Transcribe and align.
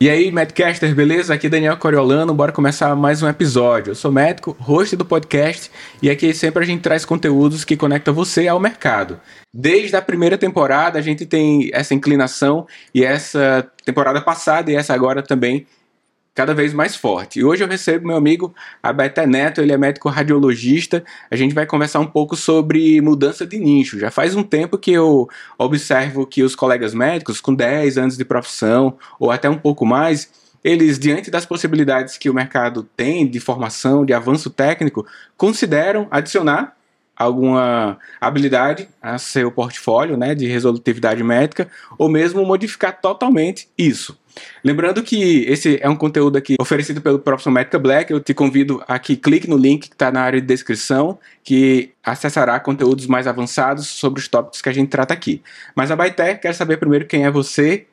E 0.00 0.08
aí, 0.08 0.30
Medcaster, 0.30 0.94
beleza? 0.94 1.34
Aqui 1.34 1.48
é 1.48 1.50
Daniel 1.50 1.76
Coriolano, 1.76 2.32
bora 2.32 2.52
começar 2.52 2.94
mais 2.94 3.20
um 3.20 3.28
episódio. 3.28 3.90
Eu 3.90 3.94
sou 3.96 4.12
médico, 4.12 4.56
host 4.60 4.94
do 4.94 5.04
podcast, 5.04 5.72
e 6.00 6.08
aqui 6.08 6.32
sempre 6.32 6.62
a 6.62 6.66
gente 6.66 6.82
traz 6.82 7.04
conteúdos 7.04 7.64
que 7.64 7.76
conectam 7.76 8.14
você 8.14 8.46
ao 8.46 8.60
mercado. 8.60 9.20
Desde 9.52 9.96
a 9.96 10.00
primeira 10.00 10.38
temporada 10.38 11.00
a 11.00 11.02
gente 11.02 11.26
tem 11.26 11.68
essa 11.72 11.94
inclinação, 11.94 12.64
e 12.94 13.04
essa 13.04 13.68
temporada 13.84 14.20
passada 14.20 14.70
e 14.70 14.76
essa 14.76 14.94
agora 14.94 15.20
também 15.20 15.66
cada 16.38 16.54
vez 16.54 16.72
mais 16.72 16.94
forte. 16.94 17.40
E 17.40 17.44
hoje 17.44 17.64
eu 17.64 17.68
recebo 17.68 18.06
meu 18.06 18.16
amigo 18.16 18.54
Abeté 18.80 19.26
Neto, 19.26 19.60
ele 19.60 19.72
é 19.72 19.76
médico 19.76 20.08
radiologista. 20.08 21.02
A 21.28 21.34
gente 21.34 21.52
vai 21.52 21.66
conversar 21.66 21.98
um 21.98 22.06
pouco 22.06 22.36
sobre 22.36 23.00
mudança 23.00 23.44
de 23.44 23.58
nicho. 23.58 23.98
Já 23.98 24.08
faz 24.08 24.36
um 24.36 24.44
tempo 24.44 24.78
que 24.78 24.92
eu 24.92 25.28
observo 25.58 26.24
que 26.24 26.44
os 26.44 26.54
colegas 26.54 26.94
médicos 26.94 27.40
com 27.40 27.52
10 27.52 27.98
anos 27.98 28.16
de 28.16 28.24
profissão 28.24 28.96
ou 29.18 29.32
até 29.32 29.50
um 29.50 29.58
pouco 29.58 29.84
mais, 29.84 30.30
eles, 30.62 30.96
diante 30.96 31.28
das 31.28 31.44
possibilidades 31.44 32.16
que 32.16 32.30
o 32.30 32.34
mercado 32.34 32.88
tem 32.96 33.26
de 33.26 33.40
formação, 33.40 34.06
de 34.06 34.12
avanço 34.12 34.48
técnico, 34.48 35.04
consideram 35.36 36.06
adicionar 36.08 36.76
alguma 37.16 37.98
habilidade 38.20 38.88
a 39.02 39.18
seu 39.18 39.50
portfólio 39.50 40.16
né, 40.16 40.36
de 40.36 40.46
resolutividade 40.46 41.20
médica 41.24 41.68
ou 41.98 42.08
mesmo 42.08 42.46
modificar 42.46 43.00
totalmente 43.00 43.68
isso. 43.76 44.16
Lembrando 44.64 45.02
que 45.02 45.44
esse 45.44 45.78
é 45.80 45.88
um 45.88 45.96
conteúdo 45.96 46.36
aqui 46.36 46.56
oferecido 46.60 47.00
pelo 47.00 47.18
Profissão 47.18 47.52
Médica 47.52 47.78
Black. 47.78 48.12
Eu 48.12 48.20
te 48.20 48.34
convido 48.34 48.82
a 48.86 48.98
que 48.98 49.16
clique 49.16 49.48
no 49.48 49.56
link 49.56 49.88
que 49.88 49.94
está 49.94 50.10
na 50.10 50.20
área 50.20 50.40
de 50.40 50.46
descrição, 50.46 51.18
que 51.44 51.92
acessará 52.02 52.58
conteúdos 52.60 53.06
mais 53.06 53.26
avançados 53.26 53.86
sobre 53.86 54.20
os 54.20 54.28
tópicos 54.28 54.60
que 54.60 54.68
a 54.68 54.72
gente 54.72 54.88
trata 54.88 55.14
aqui. 55.14 55.42
Mas 55.74 55.90
a 55.90 55.96
Baité 55.96 56.34
quer 56.34 56.54
saber 56.54 56.76
primeiro 56.78 57.06
quem 57.06 57.24
é 57.24 57.30
você 57.30 57.86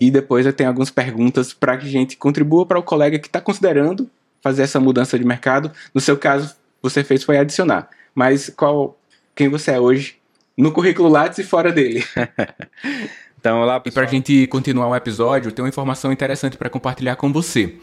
e 0.00 0.10
depois 0.10 0.46
eu 0.46 0.52
tenho 0.52 0.70
algumas 0.70 0.90
perguntas 0.90 1.52
para 1.52 1.76
que 1.76 1.86
a 1.86 1.90
gente 1.90 2.16
contribua 2.16 2.64
para 2.64 2.78
o 2.78 2.82
colega 2.82 3.18
que 3.18 3.26
está 3.26 3.40
considerando 3.40 4.10
fazer 4.42 4.62
essa 4.62 4.80
mudança 4.80 5.18
de 5.18 5.24
mercado. 5.24 5.70
No 5.94 6.00
seu 6.00 6.16
caso, 6.16 6.56
você 6.82 7.04
fez 7.04 7.22
foi 7.22 7.36
adicionar. 7.36 7.90
Mas 8.14 8.48
qual 8.48 8.98
quem 9.34 9.48
você 9.48 9.72
é 9.72 9.80
hoje 9.80 10.16
no 10.56 10.72
currículo 10.72 11.08
Lattes 11.08 11.38
e 11.38 11.44
fora 11.44 11.70
dele? 11.70 12.02
Então, 13.40 13.62
olá, 13.62 13.80
pessoal. 13.80 13.90
E 13.90 13.94
para 13.94 14.04
a 14.06 14.12
gente 14.12 14.46
continuar 14.48 14.88
o 14.88 14.94
episódio, 14.94 15.50
tem 15.50 15.62
uma 15.62 15.68
informação 15.70 16.12
interessante 16.12 16.58
para 16.58 16.68
compartilhar 16.68 17.16
com 17.16 17.32
você. 17.32 17.74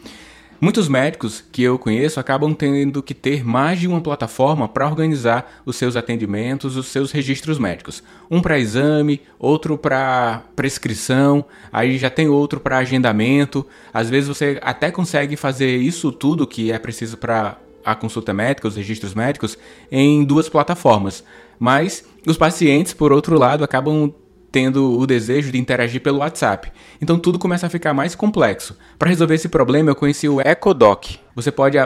Muitos 0.60 0.86
médicos 0.86 1.42
que 1.50 1.64
eu 1.64 1.76
conheço 1.76 2.20
acabam 2.20 2.54
tendo 2.54 3.02
que 3.02 3.12
ter 3.12 3.44
mais 3.44 3.80
de 3.80 3.88
uma 3.88 4.00
plataforma 4.00 4.68
para 4.68 4.86
organizar 4.86 5.60
os 5.66 5.74
seus 5.74 5.96
atendimentos, 5.96 6.76
os 6.76 6.86
seus 6.86 7.10
registros 7.10 7.58
médicos. 7.58 8.04
Um 8.30 8.40
para 8.40 8.56
exame, 8.56 9.20
outro 9.36 9.76
para 9.76 10.44
prescrição, 10.54 11.44
aí 11.72 11.98
já 11.98 12.08
tem 12.08 12.28
outro 12.28 12.60
para 12.60 12.78
agendamento. 12.78 13.66
Às 13.92 14.08
vezes 14.08 14.28
você 14.28 14.60
até 14.62 14.92
consegue 14.92 15.34
fazer 15.34 15.76
isso 15.76 16.12
tudo 16.12 16.46
que 16.46 16.70
é 16.70 16.78
preciso 16.78 17.16
para 17.16 17.58
a 17.84 17.96
consulta 17.96 18.32
médica, 18.32 18.68
os 18.68 18.76
registros 18.76 19.12
médicos, 19.12 19.58
em 19.90 20.22
duas 20.22 20.48
plataformas. 20.48 21.24
Mas 21.58 22.04
os 22.24 22.36
pacientes, 22.38 22.92
por 22.92 23.12
outro 23.12 23.36
lado, 23.36 23.64
acabam 23.64 24.14
tendo 24.50 24.98
o 24.98 25.06
desejo 25.06 25.52
de 25.52 25.58
interagir 25.58 26.00
pelo 26.00 26.18
WhatsApp. 26.18 26.72
Então 27.00 27.18
tudo 27.18 27.38
começa 27.38 27.66
a 27.66 27.70
ficar 27.70 27.92
mais 27.94 28.14
complexo. 28.14 28.76
Para 28.98 29.08
resolver 29.08 29.34
esse 29.34 29.48
problema, 29.48 29.90
eu 29.90 29.96
conheci 29.96 30.28
o 30.28 30.40
EcoDoc. 30.40 31.18
Você 31.34 31.50
pode 31.50 31.76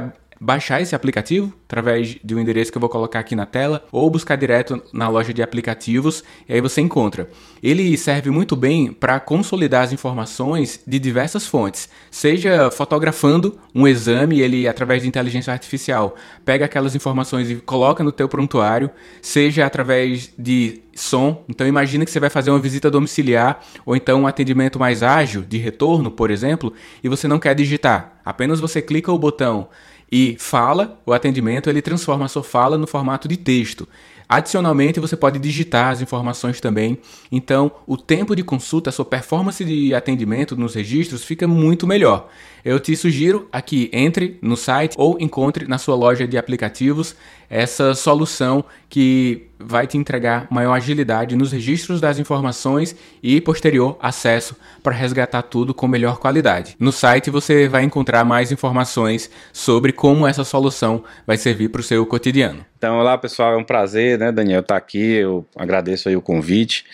baixar 0.43 0.83
esse 0.83 0.93
aplicativo 0.93 1.53
através 1.67 2.17
de 2.23 2.35
um 2.35 2.39
endereço 2.41 2.73
que 2.73 2.77
eu 2.77 2.81
vou 2.81 2.91
colocar 2.91 3.21
aqui 3.21 3.37
na 3.37 3.47
tela 3.47 3.85
ou 3.93 4.11
buscar 4.11 4.35
direto 4.35 4.83
na 4.93 5.09
loja 5.09 5.33
de 5.33 5.41
aplicativos 5.41 6.25
e 6.49 6.53
aí 6.53 6.61
você 6.61 6.81
encontra. 6.81 7.31
Ele 7.63 7.97
serve 7.97 8.29
muito 8.29 8.57
bem 8.57 8.93
para 8.93 9.21
consolidar 9.21 9.85
as 9.85 9.93
informações 9.93 10.81
de 10.85 10.99
diversas 10.99 11.47
fontes, 11.47 11.89
seja 12.11 12.73
fotografando 12.73 13.57
um 13.73 13.87
exame, 13.87 14.41
ele 14.41 14.67
através 14.67 15.03
de 15.03 15.09
inteligência 15.09 15.53
artificial 15.53 16.17
pega 16.45 16.65
aquelas 16.65 16.97
informações 16.97 17.49
e 17.49 17.55
coloca 17.55 18.03
no 18.03 18.11
teu 18.11 18.29
prontuário, 18.29 18.91
seja 19.21 19.65
através 19.65 20.33
de 20.37 20.83
som. 20.93 21.45
Então 21.49 21.67
imagina 21.69 22.05
que 22.05 22.11
você 22.11 22.19
vai 22.19 22.31
fazer 22.31 22.51
uma 22.51 22.59
visita 22.59 22.91
domiciliar 22.91 23.61
ou 23.87 23.95
então 23.95 24.23
um 24.23 24.27
atendimento 24.27 24.77
mais 24.77 25.05
ágil 25.05 25.43
de 25.43 25.57
retorno, 25.57 26.11
por 26.11 26.33
exemplo, 26.33 26.73
e 27.03 27.09
você 27.09 27.29
não 27.29 27.39
quer 27.39 27.55
digitar. 27.55 28.21
Apenas 28.25 28.59
você 28.59 28.83
clica 28.83 29.13
o 29.13 29.19
botão 29.19 29.69
e 30.13 30.37
fala, 30.39 31.01
o 31.07 31.13
atendimento, 31.15 31.71
ele 31.71 31.81
transforma 31.81 32.27
a 32.27 32.29
sua 32.29 32.45
fala 32.45 32.77
no 32.77 32.87
formato 32.87 33.27
de 33.27 33.39
texto. 33.39 33.89
Adicionalmente, 34.29 35.01
você 35.01 35.17
pode 35.17 35.39
digitar 35.39 35.91
as 35.91 36.03
informações 36.03 36.61
também. 36.61 36.99
Então, 37.31 37.73
o 37.87 37.97
tempo 37.97 38.37
de 38.37 38.45
consulta, 38.45 38.91
a 38.91 38.93
sua 38.93 39.07
performance 39.07 39.65
de 39.65 39.95
atendimento 39.95 40.55
nos 40.55 40.75
registros 40.75 41.25
fica 41.25 41.49
muito 41.49 41.87
melhor. 41.87 42.29
Eu 42.65 42.79
te 42.79 42.95
sugiro 42.95 43.49
aqui 43.51 43.91
entre 43.93 44.39
no 44.41 44.57
site 44.57 44.95
ou 44.97 45.17
encontre 45.21 45.67
na 45.67 45.79
sua 45.79 45.97
loja 45.97 46.29
de 46.29 46.39
aplicativos 46.39 47.17
essa 47.51 47.93
solução 47.93 48.65
que 48.89 49.49
vai 49.59 49.87
te 49.87 49.99
entregar 49.99 50.47
maior 50.51 50.73
agilidade 50.73 51.37
nos 51.37 51.51
registros 51.51 52.01
das 52.01 52.19
informações 52.19 52.95
e 53.23 53.41
posterior 53.41 53.99
acesso 54.01 54.57
para 54.83 54.95
resgatar 54.95 55.43
tudo 55.43 55.75
com 55.75 55.89
melhor 55.89 56.19
qualidade. 56.19 56.77
No 56.79 56.93
site 56.93 57.31
você 57.31 57.69
vai 57.69 57.83
encontrar 57.83 58.25
mais 58.25 58.53
informações 58.53 59.29
sobre 59.53 59.93
como 59.93 60.27
essa 60.27 60.45
solução 60.45 61.03
vai 61.27 61.37
servir 61.37 61.69
para 61.69 61.81
o 61.81 61.85
seu 61.85 62.07
cotidiano. 62.07 62.65
Então, 62.79 62.99
olá 62.99 63.19
pessoal, 63.19 63.55
é 63.55 63.57
um 63.57 63.65
prazer, 63.65 64.19
né, 64.19 64.31
Daniel, 64.31 64.61
estar 64.61 64.75
tá 64.75 64.79
aqui. 64.79 65.15
Eu 65.15 65.45
agradeço 65.57 66.09
aí 66.09 66.17
o 66.17 66.23
convite. 66.23 66.85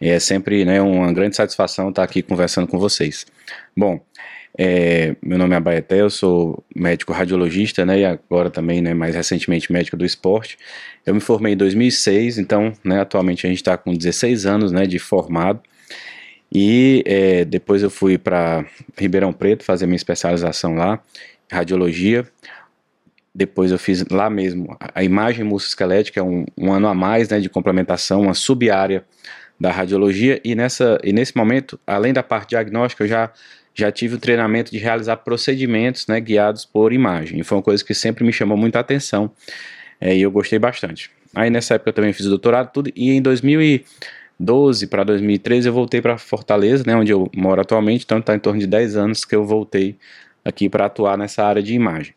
É 0.00 0.18
sempre 0.18 0.64
né, 0.64 0.82
uma 0.82 1.12
grande 1.12 1.36
satisfação 1.36 1.90
estar 1.90 2.02
aqui 2.02 2.22
conversando 2.22 2.66
com 2.66 2.78
vocês. 2.78 3.24
Bom, 3.76 4.00
é, 4.58 5.16
meu 5.22 5.38
nome 5.38 5.54
é 5.54 5.56
Abaeté, 5.56 6.00
eu 6.00 6.10
sou 6.10 6.62
médico 6.74 7.12
radiologista, 7.12 7.86
né, 7.86 8.00
e 8.00 8.04
agora 8.04 8.50
também, 8.50 8.82
né, 8.82 8.92
mais 8.92 9.14
recentemente 9.14 9.72
médico 9.72 9.96
do 9.96 10.04
esporte. 10.04 10.58
Eu 11.06 11.14
me 11.14 11.20
formei 11.20 11.54
em 11.54 11.56
2006, 11.56 12.38
então, 12.38 12.72
né, 12.84 13.00
atualmente 13.00 13.46
a 13.46 13.48
gente 13.48 13.58
está 13.58 13.76
com 13.76 13.94
16 13.94 14.46
anos, 14.46 14.72
né, 14.72 14.86
de 14.86 14.98
formado. 14.98 15.60
E 16.54 17.02
é, 17.06 17.44
depois 17.46 17.82
eu 17.82 17.88
fui 17.88 18.18
para 18.18 18.66
Ribeirão 18.98 19.32
Preto 19.32 19.64
fazer 19.64 19.86
minha 19.86 19.96
especialização 19.96 20.74
lá, 20.74 21.00
radiologia. 21.50 22.26
Depois 23.34 23.72
eu 23.72 23.78
fiz 23.78 24.04
lá 24.10 24.28
mesmo 24.28 24.76
a 24.78 25.02
imagem 25.02 25.44
musculoesquelética, 25.44 26.20
é 26.20 26.22
um, 26.22 26.44
um 26.58 26.70
ano 26.70 26.88
a 26.88 26.94
mais 26.94 27.30
né, 27.30 27.40
de 27.40 27.48
complementação, 27.48 28.20
uma 28.20 28.34
sub-área 28.34 29.02
da 29.58 29.70
radiologia. 29.70 30.38
E, 30.44 30.54
nessa, 30.54 30.98
e 31.02 31.10
nesse 31.10 31.34
momento, 31.34 31.80
além 31.86 32.12
da 32.12 32.22
parte 32.22 32.50
diagnóstica, 32.50 33.04
eu 33.04 33.08
já, 33.08 33.32
já 33.74 33.90
tive 33.90 34.16
o 34.16 34.18
treinamento 34.18 34.70
de 34.70 34.78
realizar 34.78 35.16
procedimentos 35.18 36.06
né, 36.06 36.20
guiados 36.20 36.64
por 36.64 36.92
imagem. 36.92 37.42
Foi 37.42 37.58
uma 37.58 37.62
coisa 37.62 37.84
que 37.84 37.94
sempre 37.94 38.24
me 38.24 38.32
chamou 38.32 38.56
muita 38.56 38.80
atenção 38.80 39.30
é, 40.00 40.14
e 40.16 40.22
eu 40.22 40.30
gostei 40.30 40.58
bastante. 40.58 41.10
Aí 41.34 41.48
nessa 41.48 41.74
época 41.74 41.90
eu 41.90 41.94
também 41.94 42.12
fiz 42.12 42.26
o 42.26 42.28
doutorado 42.28 42.70
tudo, 42.72 42.90
e 42.94 43.10
em 43.10 43.22
2012 43.22 44.86
para 44.86 45.04
2013 45.04 45.68
eu 45.68 45.72
voltei 45.72 46.02
para 46.02 46.18
Fortaleza, 46.18 46.84
né, 46.86 46.94
onde 46.94 47.12
eu 47.12 47.30
moro 47.34 47.60
atualmente, 47.60 48.04
então 48.04 48.18
está 48.18 48.34
em 48.34 48.38
torno 48.38 48.60
de 48.60 48.66
10 48.66 48.96
anos 48.96 49.24
que 49.24 49.34
eu 49.34 49.44
voltei 49.44 49.96
aqui 50.44 50.68
para 50.68 50.86
atuar 50.86 51.16
nessa 51.16 51.44
área 51.44 51.62
de 51.62 51.72
imagem. 51.74 52.14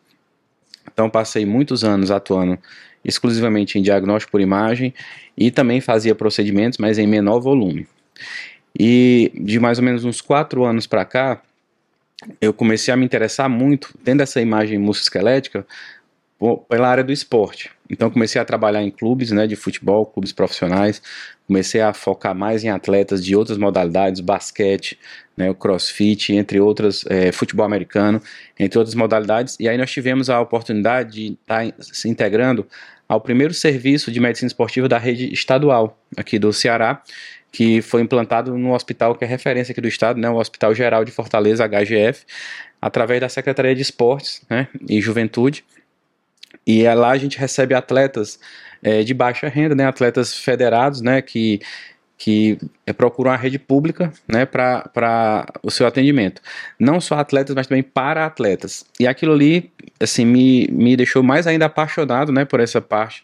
Então 0.92 1.08
passei 1.08 1.46
muitos 1.46 1.84
anos 1.84 2.10
atuando 2.10 2.58
exclusivamente 3.04 3.78
em 3.78 3.82
diagnóstico 3.82 4.32
por 4.32 4.40
imagem 4.40 4.92
e 5.36 5.50
também 5.50 5.80
fazia 5.80 6.14
procedimentos, 6.14 6.78
mas 6.78 6.98
em 6.98 7.06
menor 7.06 7.40
volume. 7.40 7.86
E 8.78 9.32
de 9.34 9.58
mais 9.58 9.78
ou 9.78 9.84
menos 9.84 10.04
uns 10.04 10.20
quatro 10.20 10.64
anos 10.64 10.86
para 10.86 11.04
cá, 11.04 11.42
eu 12.40 12.52
comecei 12.52 12.92
a 12.92 12.96
me 12.96 13.04
interessar 13.04 13.48
muito, 13.48 13.94
tendo 14.04 14.22
essa 14.22 14.40
imagem 14.40 14.78
musculoesquelética, 14.78 15.66
pela 16.68 16.88
área 16.88 17.02
do 17.02 17.12
esporte. 17.12 17.70
Então 17.88 18.10
comecei 18.10 18.40
a 18.40 18.44
trabalhar 18.44 18.82
em 18.82 18.90
clubes 18.90 19.30
né, 19.30 19.46
de 19.46 19.56
futebol, 19.56 20.04
clubes 20.04 20.32
profissionais, 20.32 21.00
comecei 21.46 21.80
a 21.80 21.94
focar 21.94 22.34
mais 22.34 22.62
em 22.62 22.68
atletas 22.68 23.24
de 23.24 23.34
outras 23.34 23.56
modalidades, 23.56 24.20
basquete, 24.20 24.98
né, 25.36 25.48
o 25.48 25.54
crossfit, 25.54 26.34
entre 26.34 26.60
outras, 26.60 27.04
é, 27.08 27.32
futebol 27.32 27.64
americano, 27.64 28.20
entre 28.58 28.78
outras 28.78 28.94
modalidades. 28.94 29.56
E 29.58 29.68
aí 29.68 29.78
nós 29.78 29.90
tivemos 29.90 30.28
a 30.28 30.40
oportunidade 30.40 31.12
de 31.12 31.38
estar 31.40 31.72
tá 31.72 31.74
se 31.80 32.08
integrando 32.08 32.66
ao 33.08 33.20
primeiro 33.20 33.54
serviço 33.54 34.10
de 34.10 34.20
medicina 34.20 34.48
esportiva 34.48 34.88
da 34.88 34.98
rede 34.98 35.32
estadual 35.32 35.98
aqui 36.16 36.38
do 36.38 36.52
Ceará, 36.52 37.02
que 37.52 37.80
foi 37.80 38.02
implantado 38.02 38.56
no 38.56 38.74
hospital 38.74 39.14
que 39.14 39.24
é 39.24 39.26
referência 39.26 39.72
aqui 39.72 39.80
do 39.80 39.88
estado, 39.88 40.20
né, 40.20 40.28
o 40.28 40.36
Hospital 40.36 40.74
Geral 40.74 41.04
de 41.04 41.12
Fortaleza, 41.12 41.66
HGF, 41.66 42.24
através 42.80 43.20
da 43.20 43.28
Secretaria 43.28 43.74
de 43.74 43.82
Esportes 43.82 44.42
né, 44.48 44.68
e 44.88 45.00
Juventude. 45.00 45.64
E 46.66 46.84
é 46.84 46.94
lá 46.94 47.10
a 47.10 47.18
gente 47.18 47.38
recebe 47.38 47.74
atletas 47.74 48.38
é, 48.82 49.02
de 49.02 49.14
baixa 49.14 49.48
renda, 49.48 49.74
né, 49.74 49.86
atletas 49.86 50.36
federados, 50.36 51.00
né, 51.00 51.22
que 51.22 51.60
que 52.18 52.58
procuram 52.96 53.30
a 53.30 53.36
rede 53.36 53.58
pública 53.58 54.10
né, 54.26 54.46
para 54.46 55.46
o 55.62 55.70
seu 55.70 55.86
atendimento. 55.86 56.40
Não 56.78 57.00
só 57.00 57.16
atletas, 57.16 57.54
mas 57.54 57.66
também 57.66 57.82
para 57.82 58.24
atletas. 58.24 58.86
E 58.98 59.06
aquilo 59.06 59.34
ali 59.34 59.70
assim, 60.00 60.24
me, 60.24 60.66
me 60.68 60.96
deixou 60.96 61.22
mais 61.22 61.46
ainda 61.46 61.66
apaixonado 61.66 62.32
né, 62.32 62.44
por 62.44 62.60
essa 62.60 62.80
parte 62.80 63.22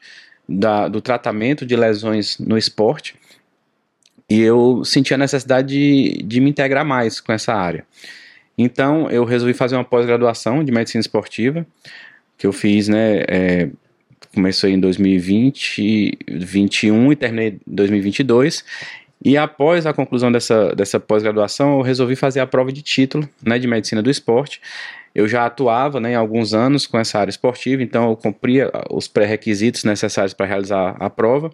da, 0.49 0.89
do 0.89 1.01
tratamento 1.01 1.65
de 1.65 1.77
lesões 1.77 2.39
no 2.39 2.59
esporte. 2.59 3.15
E 4.33 4.41
eu 4.41 4.83
senti 4.83 5.13
a 5.13 5.19
necessidade 5.19 5.69
de, 5.69 6.23
de 6.23 6.41
me 6.41 6.49
integrar 6.49 6.87
mais 6.87 7.21
com 7.21 7.35
essa 7.35 7.53
área. 7.53 7.85
Então 8.57 9.11
eu 9.11 9.27
resolvi 9.27 9.53
fazer 9.53 9.77
uma 9.77 9.85
pós-graduação 9.85 10.65
de 10.65 10.73
medicina 10.73 11.03
esportiva, 11.03 11.67
que 12.39 12.47
eu 12.47 12.53
fiz, 12.53 12.89
né? 12.89 13.25
É, 13.29 13.69
começou 14.35 14.71
em 14.71 14.81
2020, 14.81 16.17
2021 16.27 17.13
e 17.13 17.17
terminei 17.17 17.49
em 17.49 17.61
2022. 17.67 18.65
E 19.23 19.37
após 19.37 19.85
a 19.85 19.93
conclusão 19.93 20.33
dessa, 20.33 20.75
dessa 20.75 20.99
pós-graduação, 20.99 21.77
eu 21.77 21.83
resolvi 21.83 22.17
fazer 22.17 22.41
a 22.41 22.47
prova 22.47 22.73
de 22.73 22.81
título 22.81 23.29
né, 23.45 23.59
de 23.59 23.69
medicina 23.69 24.01
do 24.01 24.09
esporte. 24.11 24.63
Eu 25.15 25.29
já 25.29 25.45
atuava 25.45 26.01
né, 26.01 26.13
em 26.13 26.15
alguns 26.15 26.55
anos 26.55 26.87
com 26.87 26.99
essa 26.99 27.19
área 27.19 27.31
esportiva, 27.31 27.83
então 27.83 28.09
eu 28.09 28.17
cumpria 28.17 28.71
os 28.91 29.07
pré-requisitos 29.07 29.85
necessários 29.85 30.33
para 30.33 30.47
realizar 30.47 30.97
a 30.99 31.11
prova. 31.11 31.51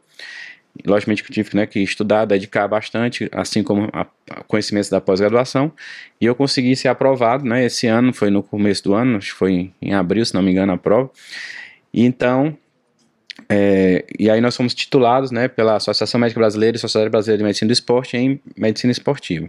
Logicamente 0.86 1.22
que 1.22 1.30
eu 1.30 1.34
tive 1.34 1.56
né, 1.56 1.66
que 1.66 1.80
estudar, 1.80 2.25
dedicar 2.25 2.69
bastante, 2.69 3.28
assim 3.32 3.62
como 3.62 3.88
a, 3.92 4.06
a 4.30 4.42
conhecimentos 4.44 4.88
da 4.88 5.00
pós-graduação, 5.00 5.72
e 6.20 6.26
eu 6.26 6.34
consegui 6.34 6.75
ser 6.76 6.88
aprovado, 6.88 7.44
né, 7.44 7.64
esse 7.64 7.86
ano, 7.86 8.12
foi 8.12 8.30
no 8.30 8.42
começo 8.42 8.84
do 8.84 8.94
ano, 8.94 9.16
acho 9.16 9.32
que 9.32 9.38
foi 9.38 9.52
em, 9.52 9.75
em 9.82 9.94
abril, 9.94 10.25
se 10.25 10.34
não 10.34 10.42
me 10.42 10.50
engano, 10.50 10.72
a 10.72 10.78
prova. 10.78 11.10
E 11.92 12.04
então, 12.04 12.56
é, 13.48 14.04
e 14.19 14.30
aí 14.30 14.40
nós 14.40 14.56
fomos 14.56 14.75
titulados 14.75 15.30
né, 15.30 15.48
pela 15.48 15.76
Associação 15.76 16.20
Médica 16.20 16.40
Brasileira 16.40 16.76
e 16.76 16.80
Sociedade 16.80 17.10
Brasileira 17.10 17.38
de 17.38 17.44
Medicina 17.44 17.69
do 17.69 17.72
Esporte 17.72 18.16
em 18.16 18.40
Medicina 18.56 18.90
Esportiva. 18.90 19.48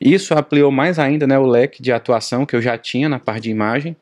Isso 0.00 0.36
ampliou 0.36 0.70
mais 0.70 0.98
ainda 0.98 1.26
né, 1.26 1.38
o 1.38 1.46
leque 1.46 1.82
de 1.82 1.92
atuação 1.92 2.46
que 2.46 2.54
eu 2.54 2.62
já 2.62 2.78
tinha 2.78 3.08
na 3.08 3.18
parte 3.18 3.44
de 3.44 3.50
imagem. 3.50 3.96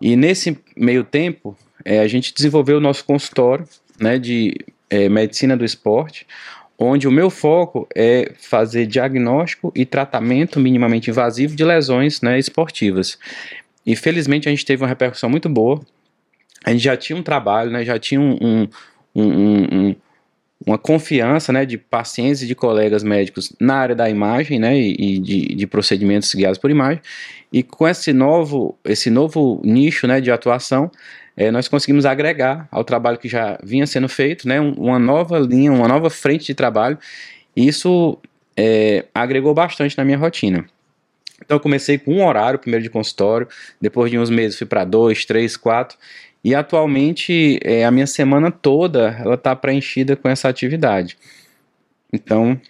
E 0.00 0.16
nesse 0.16 0.58
meio 0.76 1.02
tempo, 1.02 1.56
é, 1.84 2.00
a 2.00 2.08
gente 2.08 2.34
desenvolveu 2.34 2.76
o 2.78 2.80
nosso 2.80 3.04
consultório 3.04 3.66
né, 3.98 4.18
de 4.18 4.54
é, 4.90 5.08
medicina 5.08 5.56
do 5.56 5.64
esporte, 5.64 6.26
onde 6.78 7.06
o 7.06 7.12
meu 7.12 7.30
foco 7.30 7.88
é 7.94 8.32
fazer 8.38 8.86
diagnóstico 8.86 9.72
e 9.74 9.84
tratamento 9.86 10.58
minimamente 10.58 11.10
invasivo 11.10 11.54
de 11.54 11.64
lesões 11.64 12.20
né, 12.20 12.38
esportivas. 12.38 13.18
E 13.86 13.94
felizmente 13.94 14.48
a 14.48 14.50
gente 14.50 14.64
teve 14.64 14.82
uma 14.82 14.88
repercussão 14.88 15.30
muito 15.30 15.48
boa 15.48 15.80
a 16.64 16.70
gente 16.70 16.82
já 16.82 16.96
tinha 16.96 17.16
um 17.16 17.22
trabalho, 17.22 17.70
né, 17.70 17.84
já 17.84 17.98
tinha 17.98 18.20
um, 18.20 18.66
um, 19.14 19.22
um, 19.22 19.96
uma 20.66 20.78
confiança 20.78 21.52
né, 21.52 21.66
de 21.66 21.76
pacientes 21.76 22.42
e 22.42 22.46
de 22.46 22.54
colegas 22.54 23.02
médicos 23.02 23.54
na 23.60 23.76
área 23.76 23.94
da 23.94 24.08
imagem 24.08 24.58
né, 24.58 24.76
e, 24.76 25.18
de, 25.18 25.54
de, 25.54 25.66
procedimentos 25.66 26.34
guiados 26.34 26.58
por 26.58 26.70
imagem. 26.70 27.02
E 27.52 27.62
com 27.62 27.86
esse 27.86 28.14
novo, 28.14 28.78
esse 28.82 29.10
novo 29.10 29.60
nicho 29.62 30.06
né, 30.06 30.22
de 30.22 30.30
atuação, 30.30 30.90
é, 31.36 31.50
nós 31.50 31.66
conseguimos 31.68 32.06
agregar 32.06 32.68
ao 32.70 32.84
trabalho 32.84 33.18
que 33.18 33.28
já 33.28 33.58
vinha 33.62 33.86
sendo 33.86 34.08
feito 34.08 34.46
né, 34.46 34.60
uma 34.60 34.98
nova 34.98 35.38
linha, 35.38 35.72
uma 35.72 35.88
nova 35.88 36.08
frente 36.08 36.46
de 36.46 36.54
trabalho. 36.54 36.98
E 37.56 37.66
isso 37.66 38.18
é, 38.56 39.06
agregou 39.14 39.52
bastante 39.52 39.98
na 39.98 40.04
minha 40.04 40.18
rotina. 40.18 40.64
Então 41.44 41.56
eu 41.56 41.60
comecei 41.60 41.98
com 41.98 42.14
um 42.14 42.24
horário, 42.24 42.58
primeiro 42.58 42.82
de 42.82 42.90
consultório, 42.90 43.48
depois 43.80 44.10
de 44.10 44.18
uns 44.18 44.30
meses 44.30 44.56
fui 44.56 44.66
para 44.66 44.84
dois, 44.84 45.24
três, 45.24 45.56
quatro, 45.56 45.98
e 46.42 46.54
atualmente 46.54 47.58
é, 47.62 47.84
a 47.84 47.90
minha 47.90 48.06
semana 48.06 48.50
toda 48.50 49.16
ela 49.20 49.34
está 49.34 49.56
preenchida 49.56 50.14
com 50.14 50.28
essa 50.28 50.48
atividade. 50.48 51.18
Então, 52.12 52.60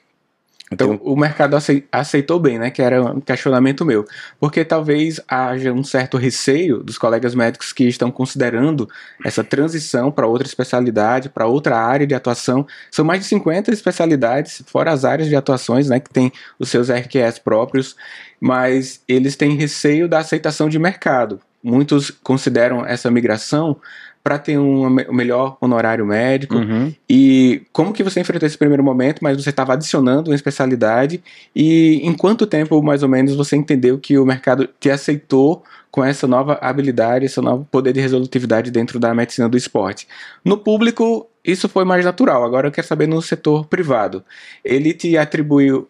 então, 0.74 1.00
o 1.02 1.16
mercado 1.16 1.56
aceitou 1.92 2.40
bem, 2.40 2.58
né? 2.58 2.70
Que 2.70 2.82
era 2.82 3.00
um 3.00 3.20
questionamento 3.20 3.84
meu. 3.84 4.04
Porque 4.40 4.64
talvez 4.64 5.20
haja 5.28 5.72
um 5.72 5.84
certo 5.84 6.16
receio 6.16 6.82
dos 6.82 6.98
colegas 6.98 7.34
médicos 7.34 7.72
que 7.72 7.84
estão 7.84 8.10
considerando 8.10 8.88
essa 9.24 9.44
transição 9.44 10.10
para 10.10 10.26
outra 10.26 10.46
especialidade, 10.46 11.28
para 11.28 11.46
outra 11.46 11.78
área 11.78 12.06
de 12.06 12.14
atuação. 12.14 12.66
São 12.90 13.04
mais 13.04 13.20
de 13.20 13.26
50 13.26 13.70
especialidades, 13.70 14.62
fora 14.66 14.90
as 14.90 15.04
áreas 15.04 15.28
de 15.28 15.36
atuações, 15.36 15.88
né? 15.88 16.00
Que 16.00 16.10
tem 16.10 16.32
os 16.58 16.68
seus 16.68 16.90
RQS 16.90 17.38
próprios, 17.38 17.94
mas 18.40 19.00
eles 19.06 19.36
têm 19.36 19.54
receio 19.56 20.08
da 20.08 20.18
aceitação 20.18 20.68
de 20.68 20.78
mercado 20.78 21.40
muitos 21.64 22.10
consideram 22.10 22.84
essa 22.84 23.10
migração 23.10 23.78
para 24.24 24.38
ter 24.38 24.58
um 24.58 24.88
melhor 24.88 25.58
honorário 25.60 26.06
médico. 26.06 26.56
Uhum. 26.56 26.94
E 27.06 27.60
como 27.74 27.92
que 27.92 28.02
você 28.02 28.20
enfrentou 28.20 28.46
esse 28.46 28.56
primeiro 28.56 28.82
momento, 28.82 29.18
mas 29.22 29.36
você 29.36 29.50
estava 29.50 29.74
adicionando 29.74 30.30
uma 30.30 30.34
especialidade 30.34 31.22
e 31.54 32.00
em 32.02 32.14
quanto 32.14 32.46
tempo 32.46 32.82
mais 32.82 33.02
ou 33.02 33.08
menos 33.08 33.36
você 33.36 33.54
entendeu 33.54 33.98
que 33.98 34.16
o 34.18 34.24
mercado 34.24 34.66
te 34.80 34.90
aceitou 34.90 35.62
com 35.90 36.02
essa 36.02 36.26
nova 36.26 36.58
habilidade, 36.62 37.26
esse 37.26 37.38
novo 37.38 37.68
poder 37.70 37.92
de 37.92 38.00
resolutividade 38.00 38.70
dentro 38.70 38.98
da 38.98 39.14
medicina 39.14 39.46
do 39.46 39.58
esporte? 39.58 40.08
No 40.42 40.56
público, 40.56 41.28
isso 41.44 41.68
foi 41.68 41.84
mais 41.84 42.02
natural. 42.02 42.44
Agora 42.44 42.66
eu 42.66 42.72
quero 42.72 42.86
saber 42.86 43.06
no 43.06 43.20
setor 43.20 43.66
privado. 43.66 44.24
Ele 44.64 44.94
te 44.94 45.18
atribuiu 45.18 45.86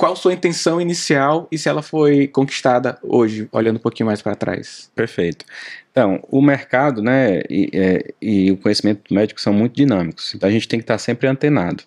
qual 0.00 0.16
sua 0.16 0.32
intenção 0.32 0.80
inicial 0.80 1.46
e 1.52 1.58
se 1.58 1.68
ela 1.68 1.82
foi 1.82 2.26
conquistada 2.26 2.98
hoje, 3.02 3.46
olhando 3.52 3.76
um 3.76 3.80
pouquinho 3.80 4.06
mais 4.06 4.22
para 4.22 4.34
trás. 4.34 4.90
Perfeito. 4.94 5.44
Então, 5.92 6.24
o 6.30 6.40
mercado 6.40 7.02
né, 7.02 7.42
e, 7.50 7.68
é, 7.74 8.14
e, 8.18 8.50
o 8.50 8.56
conhecimento 8.56 9.12
médico 9.12 9.38
são 9.38 9.52
muito 9.52 9.74
dinâmicos, 9.76 10.34
então 10.34 10.48
a 10.48 10.52
gente 10.52 10.66
tem 10.66 10.78
que 10.78 10.84
estar 10.84 10.96
sempre 10.96 11.28
antenado. 11.28 11.84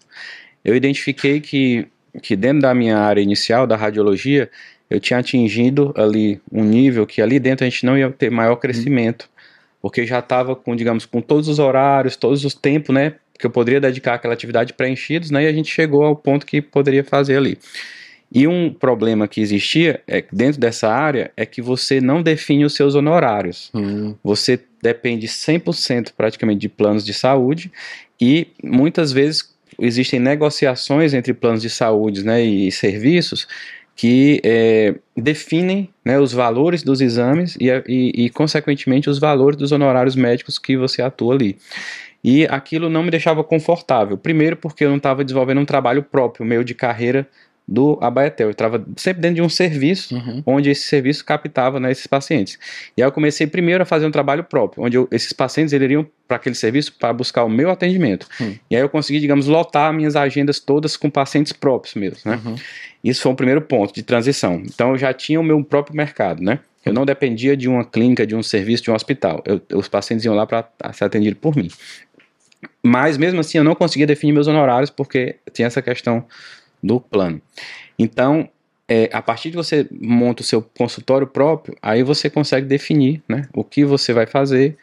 Eu 0.63 0.75
identifiquei 0.75 1.41
que, 1.41 1.87
que 2.21 2.35
dentro 2.35 2.61
da 2.61 2.75
minha 2.75 2.99
área 2.99 3.19
inicial, 3.19 3.65
da 3.65 3.75
radiologia, 3.75 4.47
eu 4.91 4.99
tinha 4.99 5.17
atingido 5.17 5.91
ali 5.97 6.39
um 6.51 6.63
nível 6.63 7.07
que 7.07 7.19
ali 7.19 7.39
dentro 7.39 7.65
a 7.65 7.69
gente 7.69 7.83
não 7.83 7.97
ia 7.97 8.11
ter 8.11 8.29
maior 8.29 8.57
crescimento, 8.57 9.27
porque 9.81 10.05
já 10.05 10.19
estava 10.19 10.55
com, 10.55 10.75
digamos, 10.75 11.07
com 11.07 11.19
todos 11.19 11.47
os 11.47 11.57
horários, 11.57 12.15
todos 12.15 12.45
os 12.45 12.53
tempos, 12.53 12.93
né, 12.93 13.15
que 13.39 13.47
eu 13.47 13.49
poderia 13.49 13.81
dedicar 13.81 14.13
àquela 14.13 14.35
atividade 14.35 14.71
preenchidos, 14.71 15.31
né, 15.31 15.45
e 15.45 15.47
a 15.47 15.51
gente 15.51 15.73
chegou 15.73 16.03
ao 16.03 16.15
ponto 16.15 16.45
que 16.45 16.61
poderia 16.61 17.03
fazer 17.03 17.37
ali. 17.37 17.57
E 18.33 18.47
um 18.47 18.73
problema 18.73 19.27
que 19.27 19.39
existia 19.39 20.01
é, 20.07 20.23
dentro 20.33 20.59
dessa 20.59 20.89
área 20.89 21.31
é 21.37 21.45
que 21.45 21.61
você 21.61 22.01
não 22.01 22.23
define 22.23 22.65
os 22.65 22.73
seus 22.73 22.95
honorários. 22.95 23.69
Hum. 23.75 24.15
Você 24.23 24.59
depende 24.81 25.27
100% 25.27 26.13
praticamente 26.17 26.59
de 26.59 26.67
planos 26.67 27.05
de 27.05 27.13
saúde 27.13 27.71
e 28.19 28.47
muitas 28.63 29.11
vezes 29.11 29.53
existem 29.79 30.19
negociações 30.19 31.13
entre 31.13 31.33
planos 31.33 31.61
de 31.61 31.69
saúde 31.69 32.25
né, 32.25 32.43
e 32.43 32.71
serviços 32.71 33.47
que 33.95 34.41
é, 34.43 34.95
definem 35.15 35.89
né, 36.03 36.19
os 36.19 36.33
valores 36.33 36.81
dos 36.81 37.01
exames 37.01 37.55
e, 37.59 37.67
e, 37.87 38.25
e, 38.25 38.29
consequentemente, 38.31 39.07
os 39.09 39.19
valores 39.19 39.55
dos 39.55 39.71
honorários 39.71 40.15
médicos 40.15 40.57
que 40.57 40.75
você 40.75 41.03
atua 41.03 41.35
ali. 41.35 41.57
E 42.23 42.45
aquilo 42.45 42.89
não 42.89 43.03
me 43.03 43.11
deixava 43.11 43.43
confortável. 43.43 44.17
Primeiro, 44.17 44.57
porque 44.57 44.83
eu 44.85 44.89
não 44.89 44.97
estava 44.97 45.23
desenvolvendo 45.23 45.61
um 45.61 45.65
trabalho 45.65 46.01
próprio, 46.01 46.45
meio 46.45 46.63
de 46.63 46.73
carreira 46.73 47.27
do 47.67 47.97
Abaetel. 48.01 48.47
Eu 48.47 48.51
estava 48.51 48.85
sempre 48.97 49.21
dentro 49.21 49.35
de 49.35 49.41
um 49.41 49.49
serviço, 49.49 50.15
uhum. 50.15 50.43
onde 50.45 50.69
esse 50.69 50.87
serviço 50.87 51.23
captava 51.23 51.79
né, 51.79 51.91
esses 51.91 52.07
pacientes. 52.07 52.59
E 52.97 53.01
aí 53.01 53.07
eu 53.07 53.11
comecei 53.11 53.47
primeiro 53.47 53.83
a 53.83 53.85
fazer 53.85 54.05
um 54.05 54.11
trabalho 54.11 54.43
próprio, 54.43 54.83
onde 54.83 54.97
eu, 54.97 55.07
esses 55.11 55.31
pacientes 55.33 55.73
iriam 55.73 56.05
para 56.27 56.37
aquele 56.37 56.55
serviço 56.55 56.93
para 56.93 57.13
buscar 57.13 57.43
o 57.43 57.49
meu 57.49 57.69
atendimento. 57.69 58.27
Uhum. 58.39 58.55
E 58.69 58.75
aí 58.75 58.81
eu 58.81 58.89
consegui, 58.89 59.19
digamos, 59.19 59.47
lotar 59.47 59.93
minhas 59.93 60.15
agendas 60.15 60.59
todas 60.59 60.97
com 60.97 61.09
pacientes 61.09 61.53
próprios 61.53 61.95
mesmo, 61.95 62.19
né? 62.25 62.39
Uhum. 62.43 62.55
Isso 63.03 63.21
foi 63.21 63.31
o 63.31 63.35
primeiro 63.35 63.61
ponto 63.61 63.93
de 63.93 64.03
transição. 64.03 64.61
Então 64.65 64.91
eu 64.91 64.97
já 64.97 65.13
tinha 65.13 65.39
o 65.39 65.43
meu 65.43 65.63
próprio 65.63 65.95
mercado, 65.95 66.41
né? 66.41 66.59
Eu 66.85 66.93
não 66.93 67.05
dependia 67.05 67.55
de 67.55 67.69
uma 67.69 67.85
clínica, 67.85 68.27
de 68.27 68.35
um 68.35 68.43
serviço, 68.43 68.83
de 68.83 68.91
um 68.91 68.93
hospital. 68.93 69.41
Eu, 69.45 69.61
os 69.77 69.87
pacientes 69.87 70.25
iam 70.25 70.35
lá 70.35 70.45
para 70.45 70.67
ser 70.91 71.05
atendidos 71.05 71.39
por 71.39 71.55
mim. 71.55 71.69
Mas 72.85 73.17
mesmo 73.17 73.39
assim 73.39 73.57
eu 73.57 73.63
não 73.63 73.75
conseguia 73.75 74.05
definir 74.05 74.33
meus 74.33 74.47
honorários 74.47 74.89
porque 74.89 75.37
tinha 75.53 75.67
essa 75.67 75.81
questão 75.81 76.25
do 76.83 76.99
plano. 76.99 77.41
Então, 77.97 78.49
é, 78.87 79.09
a 79.13 79.21
partir 79.21 79.49
de 79.49 79.55
você 79.55 79.87
monta 79.91 80.41
o 80.41 80.45
seu 80.45 80.61
consultório 80.61 81.25
próprio, 81.25 81.75
aí 81.81 82.03
você 82.03 82.29
consegue 82.29 82.67
definir 82.67 83.23
né, 83.27 83.47
o 83.53 83.63
que 83.63 83.85
você 83.85 84.11
vai 84.11 84.25
fazer, 84.25 84.77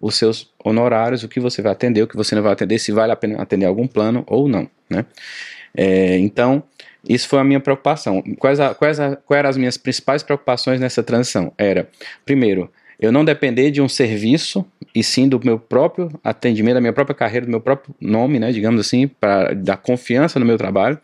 os 0.00 0.14
seus 0.14 0.52
honorários, 0.62 1.22
o 1.22 1.28
que 1.28 1.40
você 1.40 1.62
vai 1.62 1.72
atender, 1.72 2.02
o 2.02 2.06
que 2.06 2.16
você 2.16 2.34
não 2.34 2.42
vai 2.42 2.52
atender, 2.52 2.78
se 2.78 2.92
vale 2.92 3.12
a 3.12 3.16
pena 3.16 3.40
atender 3.40 3.64
algum 3.64 3.86
plano 3.86 4.22
ou 4.26 4.46
não. 4.46 4.68
Né? 4.90 5.06
É, 5.74 6.18
então, 6.18 6.62
isso 7.08 7.28
foi 7.28 7.38
a 7.38 7.44
minha 7.44 7.60
preocupação. 7.60 8.22
Quais, 8.38 8.60
a, 8.60 8.74
quais, 8.74 9.00
a, 9.00 9.16
quais 9.16 9.38
eram 9.38 9.50
as 9.50 9.56
minhas 9.56 9.76
principais 9.76 10.22
preocupações 10.22 10.80
nessa 10.80 11.02
transição? 11.02 11.52
Era, 11.56 11.88
primeiro, 12.24 12.70
eu 13.00 13.12
não 13.12 13.24
depender 13.24 13.70
de 13.70 13.80
um 13.80 13.88
serviço 13.88 14.66
e 14.94 15.02
sim 15.02 15.28
do 15.28 15.40
meu 15.42 15.58
próprio 15.58 16.10
atendimento, 16.24 16.74
da 16.74 16.80
minha 16.80 16.92
própria 16.92 17.14
carreira, 17.14 17.46
do 17.46 17.50
meu 17.50 17.60
próprio 17.60 17.94
nome, 18.00 18.38
né, 18.38 18.52
digamos 18.52 18.80
assim, 18.80 19.06
para 19.06 19.54
dar 19.54 19.76
confiança 19.76 20.38
no 20.38 20.46
meu 20.46 20.56
trabalho. 20.56 20.98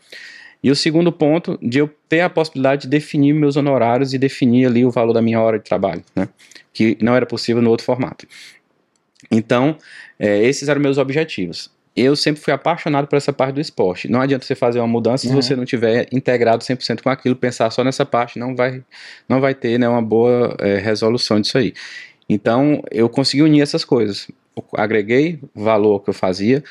E 0.63 0.71
o 0.71 0.77
segundo 0.77 1.11
ponto, 1.11 1.59
de 1.61 1.79
eu 1.79 1.91
ter 2.09 2.21
a 2.21 2.31
possibilidade 2.31 2.83
de 2.83 2.89
definir 2.89 3.35
meus 3.35 3.57
honorários 3.57 4.15
e 4.15 4.19
definir 4.19 4.67
ali 4.67 4.85
o 4.85 4.91
valor 4.91 5.13
da 5.13 5.21
minha 5.21 5.41
hora 5.41 5.59
de 5.59 5.65
trabalho, 5.65 6.05
né? 6.15 6.29
Que 6.73 6.97
não 7.01 7.17
era 7.17 7.27
possível 7.27 7.61
no 7.61 7.69
outro 7.69 7.85
formato. 7.85 8.27
Então, 9.31 9.77
é, 10.19 10.43
esses 10.45 10.69
eram 10.69 10.81
meus 10.81 10.99
objetivos. 10.99 11.71
Eu 11.97 12.15
sempre 12.15 12.41
fui 12.41 12.53
apaixonado 12.53 13.07
por 13.07 13.17
essa 13.17 13.33
parte 13.33 13.55
do 13.55 13.61
esporte. 13.61 14.09
Não 14.09 14.21
adianta 14.21 14.47
você 14.47 14.55
fazer 14.55 14.79
uma 14.79 14.87
mudança 14.87 15.27
uhum. 15.27 15.33
se 15.33 15.49
você 15.49 15.57
não 15.57 15.65
tiver 15.65 16.07
integrado 16.13 16.65
100% 16.65 17.03
com 17.03 17.11
aquilo, 17.11 17.35
pensar 17.35 17.71
só 17.71 17.83
nessa 17.83 18.07
parte, 18.07 18.39
não 18.39 18.55
vai, 18.55 18.83
não 19.29 19.41
vai 19.41 19.55
ter 19.55 19.79
né, 19.79 19.89
uma 19.89 20.01
boa 20.01 20.57
é, 20.61 20.79
resolução 20.79 21.41
disso 21.41 21.59
aí. 21.59 21.75
Então, 22.29 22.83
eu 22.91 23.09
consegui 23.09 23.43
unir 23.43 23.63
essas 23.63 23.85
coisas. 23.85 24.29
Eu 24.57 24.65
agreguei 24.75 25.41
valor 25.55 26.01
que 26.01 26.11
eu 26.11 26.15
fazia, 26.15 26.63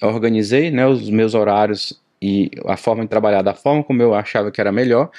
organizei 0.00 0.70
né, 0.70 0.86
os 0.86 1.10
meus 1.10 1.34
horários 1.34 2.01
e 2.22 2.50
a 2.66 2.76
forma 2.76 3.02
de 3.02 3.08
trabalhar 3.08 3.42
da 3.42 3.52
forma 3.52 3.82
como 3.82 4.00
eu 4.00 4.14
achava 4.14 4.52
que 4.52 4.60
era 4.60 4.70
melhor. 4.70 5.10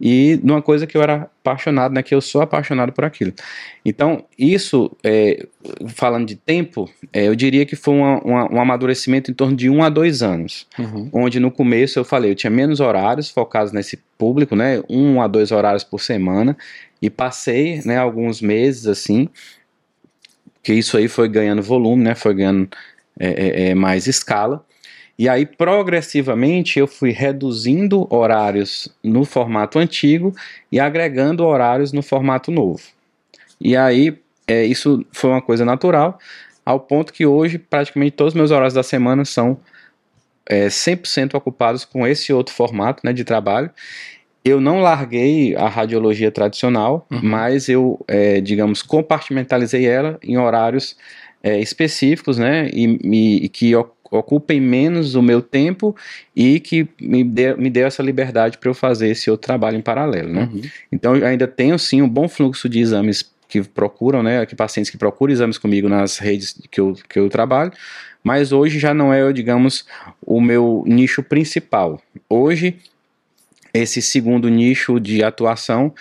e 0.00 0.40
numa 0.42 0.60
coisa 0.60 0.86
que 0.86 0.96
eu 0.96 1.02
era 1.02 1.30
apaixonado, 1.40 1.94
né, 1.94 2.02
que 2.02 2.14
eu 2.14 2.20
sou 2.20 2.42
apaixonado 2.42 2.92
por 2.92 3.04
aquilo. 3.04 3.32
Então, 3.84 4.24
isso, 4.36 4.90
é, 5.04 5.46
falando 5.88 6.26
de 6.26 6.34
tempo, 6.34 6.90
é, 7.12 7.28
eu 7.28 7.34
diria 7.34 7.64
que 7.64 7.76
foi 7.76 7.94
uma, 7.94 8.18
uma, 8.20 8.54
um 8.54 8.60
amadurecimento 8.60 9.30
em 9.30 9.34
torno 9.34 9.56
de 9.56 9.70
um 9.70 9.82
a 9.82 9.88
dois 9.88 10.22
anos, 10.22 10.66
uhum. 10.78 11.08
onde 11.12 11.38
no 11.38 11.50
começo 11.50 11.98
eu 11.98 12.04
falei, 12.04 12.32
eu 12.32 12.34
tinha 12.34 12.50
menos 12.50 12.80
horários 12.80 13.30
focados 13.30 13.72
nesse 13.72 13.96
público, 14.18 14.56
né, 14.56 14.82
um 14.90 15.22
a 15.22 15.28
dois 15.28 15.52
horários 15.52 15.84
por 15.84 16.00
semana, 16.00 16.56
e 17.00 17.08
passei, 17.08 17.80
né, 17.84 17.96
alguns 17.96 18.42
meses 18.42 18.86
assim, 18.86 19.28
que 20.62 20.72
isso 20.72 20.96
aí 20.96 21.08
foi 21.08 21.28
ganhando 21.28 21.62
volume, 21.62 22.02
né, 22.02 22.14
foi 22.14 22.34
ganhando 22.34 22.68
é, 23.18 23.28
é, 23.28 23.68
é 23.68 23.74
mais 23.74 24.06
escala, 24.08 24.64
e 25.18 25.28
aí, 25.28 25.46
progressivamente, 25.46 26.78
eu 26.78 26.88
fui 26.88 27.10
reduzindo 27.10 28.06
horários 28.12 28.88
no 29.02 29.24
formato 29.24 29.78
antigo 29.78 30.34
e 30.72 30.80
agregando 30.80 31.44
horários 31.44 31.92
no 31.92 32.02
formato 32.02 32.50
novo. 32.50 32.82
E 33.60 33.76
aí, 33.76 34.18
é, 34.46 34.64
isso 34.64 35.04
foi 35.12 35.30
uma 35.30 35.40
coisa 35.40 35.64
natural, 35.64 36.18
ao 36.66 36.80
ponto 36.80 37.12
que 37.12 37.24
hoje, 37.24 37.58
praticamente 37.58 38.12
todos 38.12 38.32
os 38.32 38.36
meus 38.36 38.50
horários 38.50 38.74
da 38.74 38.82
semana 38.82 39.24
são 39.24 39.58
é, 40.46 40.66
100% 40.66 41.34
ocupados 41.34 41.84
com 41.84 42.06
esse 42.06 42.32
outro 42.32 42.54
formato 42.54 43.00
né, 43.04 43.12
de 43.12 43.22
trabalho. 43.24 43.70
Eu 44.44 44.60
não 44.60 44.80
larguei 44.80 45.54
a 45.54 45.68
radiologia 45.68 46.30
tradicional, 46.30 47.06
uhum. 47.10 47.20
mas 47.22 47.68
eu, 47.68 48.04
é, 48.08 48.40
digamos, 48.40 48.82
compartimentalizei 48.82 49.86
ela 49.86 50.18
em 50.22 50.36
horários 50.36 50.96
é, 51.42 51.60
específicos, 51.60 52.36
né, 52.36 52.68
e, 52.72 53.44
e 53.44 53.48
que 53.48 53.70
ocupem 54.18 54.60
menos 54.60 55.14
o 55.14 55.22
meu 55.22 55.42
tempo 55.42 55.94
e 56.34 56.60
que 56.60 56.88
me 57.00 57.24
dê, 57.24 57.54
me 57.54 57.70
dê 57.70 57.80
essa 57.80 58.02
liberdade 58.02 58.58
para 58.58 58.70
eu 58.70 58.74
fazer 58.74 59.08
esse 59.08 59.30
outro 59.30 59.46
trabalho 59.46 59.76
em 59.76 59.82
paralelo, 59.82 60.28
né? 60.32 60.50
Uhum. 60.52 60.62
Então 60.90 61.16
eu 61.16 61.26
ainda 61.26 61.46
tenho 61.46 61.78
sim 61.78 62.02
um 62.02 62.08
bom 62.08 62.28
fluxo 62.28 62.68
de 62.68 62.80
exames 62.80 63.32
que 63.48 63.62
procuram, 63.62 64.20
né, 64.20 64.44
que 64.46 64.56
pacientes 64.56 64.90
que 64.90 64.98
procuram 64.98 65.32
exames 65.32 65.58
comigo 65.58 65.88
nas 65.88 66.18
redes 66.18 66.60
que 66.70 66.80
eu, 66.80 66.96
que 67.08 67.18
eu 67.20 67.28
trabalho, 67.28 67.70
mas 68.22 68.50
hoje 68.50 68.80
já 68.80 68.92
não 68.92 69.12
é, 69.12 69.32
digamos, 69.32 69.86
o 70.26 70.40
meu 70.40 70.82
nicho 70.86 71.22
principal. 71.22 72.02
Hoje, 72.28 72.76
esse 73.72 74.02
segundo 74.02 74.48
nicho 74.48 74.98
de 74.98 75.22
atuação, 75.22 75.94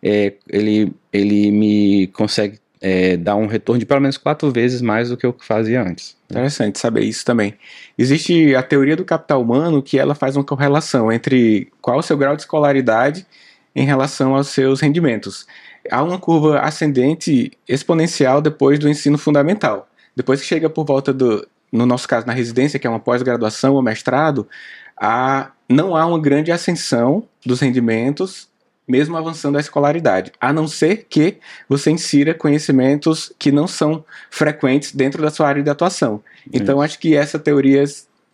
é, 0.00 0.34
ele, 0.48 0.92
ele 1.12 1.50
me 1.50 2.06
consegue 2.08 2.59
é, 2.80 3.16
dar 3.16 3.36
um 3.36 3.46
retorno 3.46 3.78
de 3.78 3.84
pelo 3.84 4.00
menos 4.00 4.16
quatro 4.16 4.50
vezes 4.50 4.80
mais 4.80 5.10
do 5.10 5.16
que 5.16 5.26
eu 5.26 5.36
fazia 5.40 5.82
antes. 5.82 6.16
Interessante 6.30 6.78
saber 6.78 7.04
isso 7.04 7.24
também. 7.24 7.54
Existe 7.98 8.54
a 8.54 8.62
teoria 8.62 8.96
do 8.96 9.04
capital 9.04 9.42
humano 9.42 9.82
que 9.82 9.98
ela 9.98 10.14
faz 10.14 10.36
uma 10.36 10.44
correlação 10.44 11.12
entre 11.12 11.70
qual 11.82 11.98
o 11.98 12.02
seu 12.02 12.16
grau 12.16 12.34
de 12.34 12.42
escolaridade 12.42 13.26
em 13.74 13.84
relação 13.84 14.34
aos 14.34 14.48
seus 14.48 14.80
rendimentos. 14.80 15.46
Há 15.90 16.02
uma 16.02 16.18
curva 16.18 16.60
ascendente 16.60 17.52
exponencial 17.68 18.40
depois 18.40 18.78
do 18.78 18.88
ensino 18.88 19.18
fundamental. 19.18 19.88
Depois 20.16 20.40
que 20.40 20.46
chega 20.46 20.68
por 20.68 20.84
volta 20.84 21.12
do, 21.12 21.46
no 21.70 21.86
nosso 21.86 22.08
caso, 22.08 22.26
na 22.26 22.32
residência, 22.32 22.78
que 22.78 22.86
é 22.86 22.90
uma 22.90 22.98
pós-graduação 22.98 23.74
ou 23.74 23.82
mestrado, 23.82 24.48
há, 24.96 25.52
não 25.68 25.94
há 25.96 26.04
uma 26.04 26.18
grande 26.18 26.50
ascensão 26.50 27.24
dos 27.44 27.60
rendimentos 27.60 28.49
mesmo 28.90 29.16
avançando 29.16 29.56
a 29.56 29.60
escolaridade, 29.60 30.32
a 30.40 30.52
não 30.52 30.66
ser 30.66 31.06
que 31.08 31.36
você 31.68 31.90
insira 31.90 32.34
conhecimentos 32.34 33.32
que 33.38 33.52
não 33.52 33.66
são 33.66 34.04
frequentes 34.28 34.92
dentro 34.92 35.22
da 35.22 35.30
sua 35.30 35.46
área 35.46 35.62
de 35.62 35.70
atuação. 35.70 36.20
Então, 36.52 36.82
acho 36.82 36.98
que 36.98 37.14
essa 37.14 37.38
teoria 37.38 37.84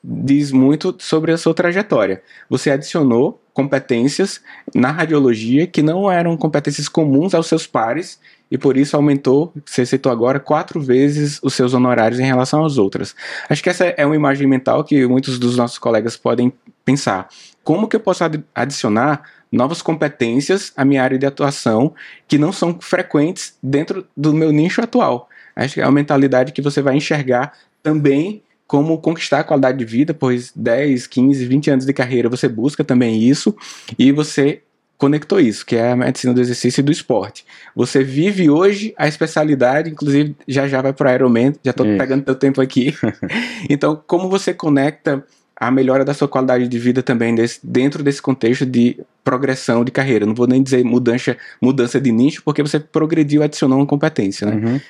diz 0.02 0.52
muito 0.52 0.94
sobre 0.98 1.32
a 1.32 1.38
sua 1.38 1.52
trajetória. 1.52 2.22
Você 2.48 2.70
adicionou 2.70 3.40
competências 3.52 4.40
na 4.74 4.90
radiologia 4.90 5.66
que 5.66 5.82
não 5.82 6.10
eram 6.10 6.36
competências 6.36 6.88
comuns 6.88 7.34
aos 7.34 7.46
seus 7.46 7.66
pares 7.66 8.20
e 8.50 8.56
por 8.56 8.76
isso 8.76 8.94
aumentou, 8.94 9.52
você 9.64 9.84
citou 9.84 10.12
agora, 10.12 10.38
quatro 10.38 10.80
vezes 10.80 11.40
os 11.42 11.54
seus 11.54 11.74
honorários 11.74 12.20
em 12.20 12.26
relação 12.26 12.64
às 12.64 12.78
outras. 12.78 13.16
Acho 13.48 13.62
que 13.62 13.68
essa 13.68 13.86
é 13.86 14.06
uma 14.06 14.14
imagem 14.14 14.46
mental 14.46 14.84
que 14.84 15.06
muitos 15.06 15.38
dos 15.38 15.56
nossos 15.56 15.78
colegas 15.78 16.16
podem 16.16 16.52
pensar. 16.86 17.28
Como 17.62 17.86
que 17.88 17.96
eu 17.96 18.00
posso 18.00 18.24
adicionar 18.54 19.22
novas 19.50 19.82
competências 19.82 20.72
à 20.76 20.84
minha 20.84 21.02
área 21.02 21.18
de 21.18 21.26
atuação 21.26 21.94
que 22.26 22.38
não 22.38 22.52
são 22.52 22.78
frequentes 22.80 23.54
dentro 23.62 24.06
do 24.16 24.32
meu 24.32 24.52
nicho 24.52 24.80
atual. 24.80 25.28
Acho 25.54 25.74
que 25.74 25.80
é 25.80 25.86
uma 25.86 25.92
mentalidade 25.92 26.52
que 26.52 26.62
você 26.62 26.82
vai 26.82 26.96
enxergar 26.96 27.52
também 27.82 28.42
como 28.66 28.98
conquistar 28.98 29.40
a 29.40 29.44
qualidade 29.44 29.78
de 29.78 29.84
vida, 29.84 30.12
pois 30.12 30.52
10, 30.54 31.06
15, 31.06 31.46
20 31.46 31.70
anos 31.70 31.86
de 31.86 31.92
carreira 31.92 32.28
você 32.28 32.48
busca 32.48 32.82
também 32.82 33.22
isso 33.22 33.56
e 33.98 34.10
você 34.10 34.60
conectou 34.98 35.38
isso, 35.38 35.64
que 35.64 35.76
é 35.76 35.92
a 35.92 35.96
medicina 35.96 36.32
do 36.32 36.40
exercício 36.40 36.80
e 36.80 36.82
do 36.82 36.90
esporte. 36.90 37.44
Você 37.74 38.02
vive 38.02 38.50
hoje 38.50 38.94
a 38.96 39.06
especialidade, 39.06 39.90
inclusive 39.90 40.34
já 40.48 40.66
já 40.66 40.82
vai 40.82 40.92
para 40.92 41.10
o 41.10 41.14
Ironman, 41.14 41.54
já 41.62 41.70
estou 41.70 41.86
pegando 41.98 42.24
teu 42.24 42.34
tempo 42.34 42.60
aqui. 42.60 42.94
então, 43.68 44.02
como 44.06 44.28
você 44.28 44.54
conecta 44.54 45.24
a 45.56 45.70
melhora 45.70 46.04
da 46.04 46.12
sua 46.12 46.28
qualidade 46.28 46.68
de 46.68 46.78
vida 46.78 47.02
também 47.02 47.34
desse, 47.34 47.58
dentro 47.62 48.02
desse 48.02 48.20
contexto 48.20 48.66
de 48.66 49.00
progressão 49.24 49.84
de 49.84 49.90
carreira. 49.90 50.26
Não 50.26 50.34
vou 50.34 50.46
nem 50.46 50.62
dizer 50.62 50.84
mudança, 50.84 51.36
mudança 51.60 51.98
de 51.98 52.12
nicho, 52.12 52.42
porque 52.44 52.62
você 52.62 52.78
progrediu, 52.78 53.42
adicionou 53.42 53.78
uma 53.78 53.86
competência, 53.86 54.46
né? 54.46 54.54
Uhum. 54.54 54.80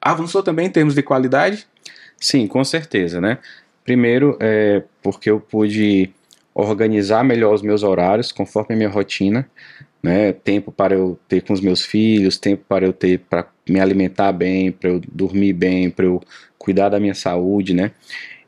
Avançou 0.00 0.42
também 0.42 0.66
em 0.66 0.70
termos 0.70 0.94
de 0.94 1.02
qualidade? 1.02 1.66
Sim, 2.20 2.46
com 2.46 2.62
certeza, 2.62 3.20
né? 3.20 3.38
Primeiro, 3.82 4.36
é 4.40 4.82
porque 5.02 5.30
eu 5.30 5.40
pude 5.40 6.10
organizar 6.54 7.24
melhor 7.24 7.54
os 7.54 7.62
meus 7.62 7.82
horários 7.82 8.30
conforme 8.30 8.74
a 8.74 8.76
minha 8.76 8.90
rotina, 8.90 9.48
né? 10.02 10.32
Tempo 10.32 10.70
para 10.70 10.94
eu 10.94 11.18
ter 11.26 11.40
com 11.40 11.54
os 11.54 11.60
meus 11.62 11.82
filhos, 11.82 12.36
tempo 12.36 12.62
para 12.68 12.84
eu 12.84 12.92
ter 12.92 13.20
para 13.20 13.46
me 13.66 13.80
alimentar 13.80 14.32
bem, 14.32 14.70
para 14.70 14.90
eu 14.90 15.00
dormir 15.10 15.54
bem, 15.54 15.88
para 15.88 16.04
eu 16.04 16.22
cuidar 16.58 16.90
da 16.90 17.00
minha 17.00 17.14
saúde, 17.14 17.72
né? 17.72 17.90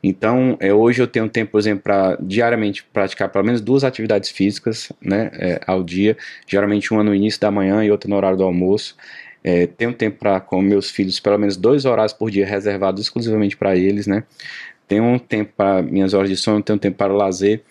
Então, 0.07 0.57
é, 0.61 0.73
hoje 0.73 1.01
eu 1.01 1.07
tenho 1.07 1.27
tempo, 1.27 1.51
por 1.51 1.59
exemplo, 1.59 1.83
para 1.83 2.17
diariamente 2.21 2.83
praticar 2.93 3.29
pelo 3.29 3.43
menos 3.43 3.59
duas 3.59 3.83
atividades 3.83 4.29
físicas 4.29 4.89
né, 5.01 5.29
é, 5.33 5.61
ao 5.67 5.83
dia, 5.83 6.15
geralmente 6.47 6.93
uma 6.93 7.03
no 7.03 7.13
início 7.13 7.41
da 7.41 7.51
manhã 7.51 7.83
e 7.83 7.91
outra 7.91 8.09
no 8.09 8.15
horário 8.15 8.37
do 8.37 8.43
almoço. 8.43 8.95
É, 9.43 9.67
tenho 9.67 9.93
tempo 9.93 10.19
para 10.19 10.39
com 10.39 10.61
meus 10.61 10.89
filhos, 10.89 11.19
pelo 11.19 11.37
menos 11.37 11.57
dois 11.57 11.83
horários 11.83 12.13
por 12.13 12.31
dia 12.31 12.45
reservados 12.45 13.01
exclusivamente 13.01 13.57
para 13.57 13.75
eles, 13.75 14.07
né? 14.07 14.23
Tenho 14.87 15.03
um 15.03 15.19
tempo 15.19 15.51
para 15.57 15.81
minhas 15.81 16.13
horas 16.13 16.29
de 16.29 16.37
sono, 16.37 16.63
tenho 16.63 16.79
tempo 16.79 16.97
para 16.97 17.13
lazer. 17.13 17.61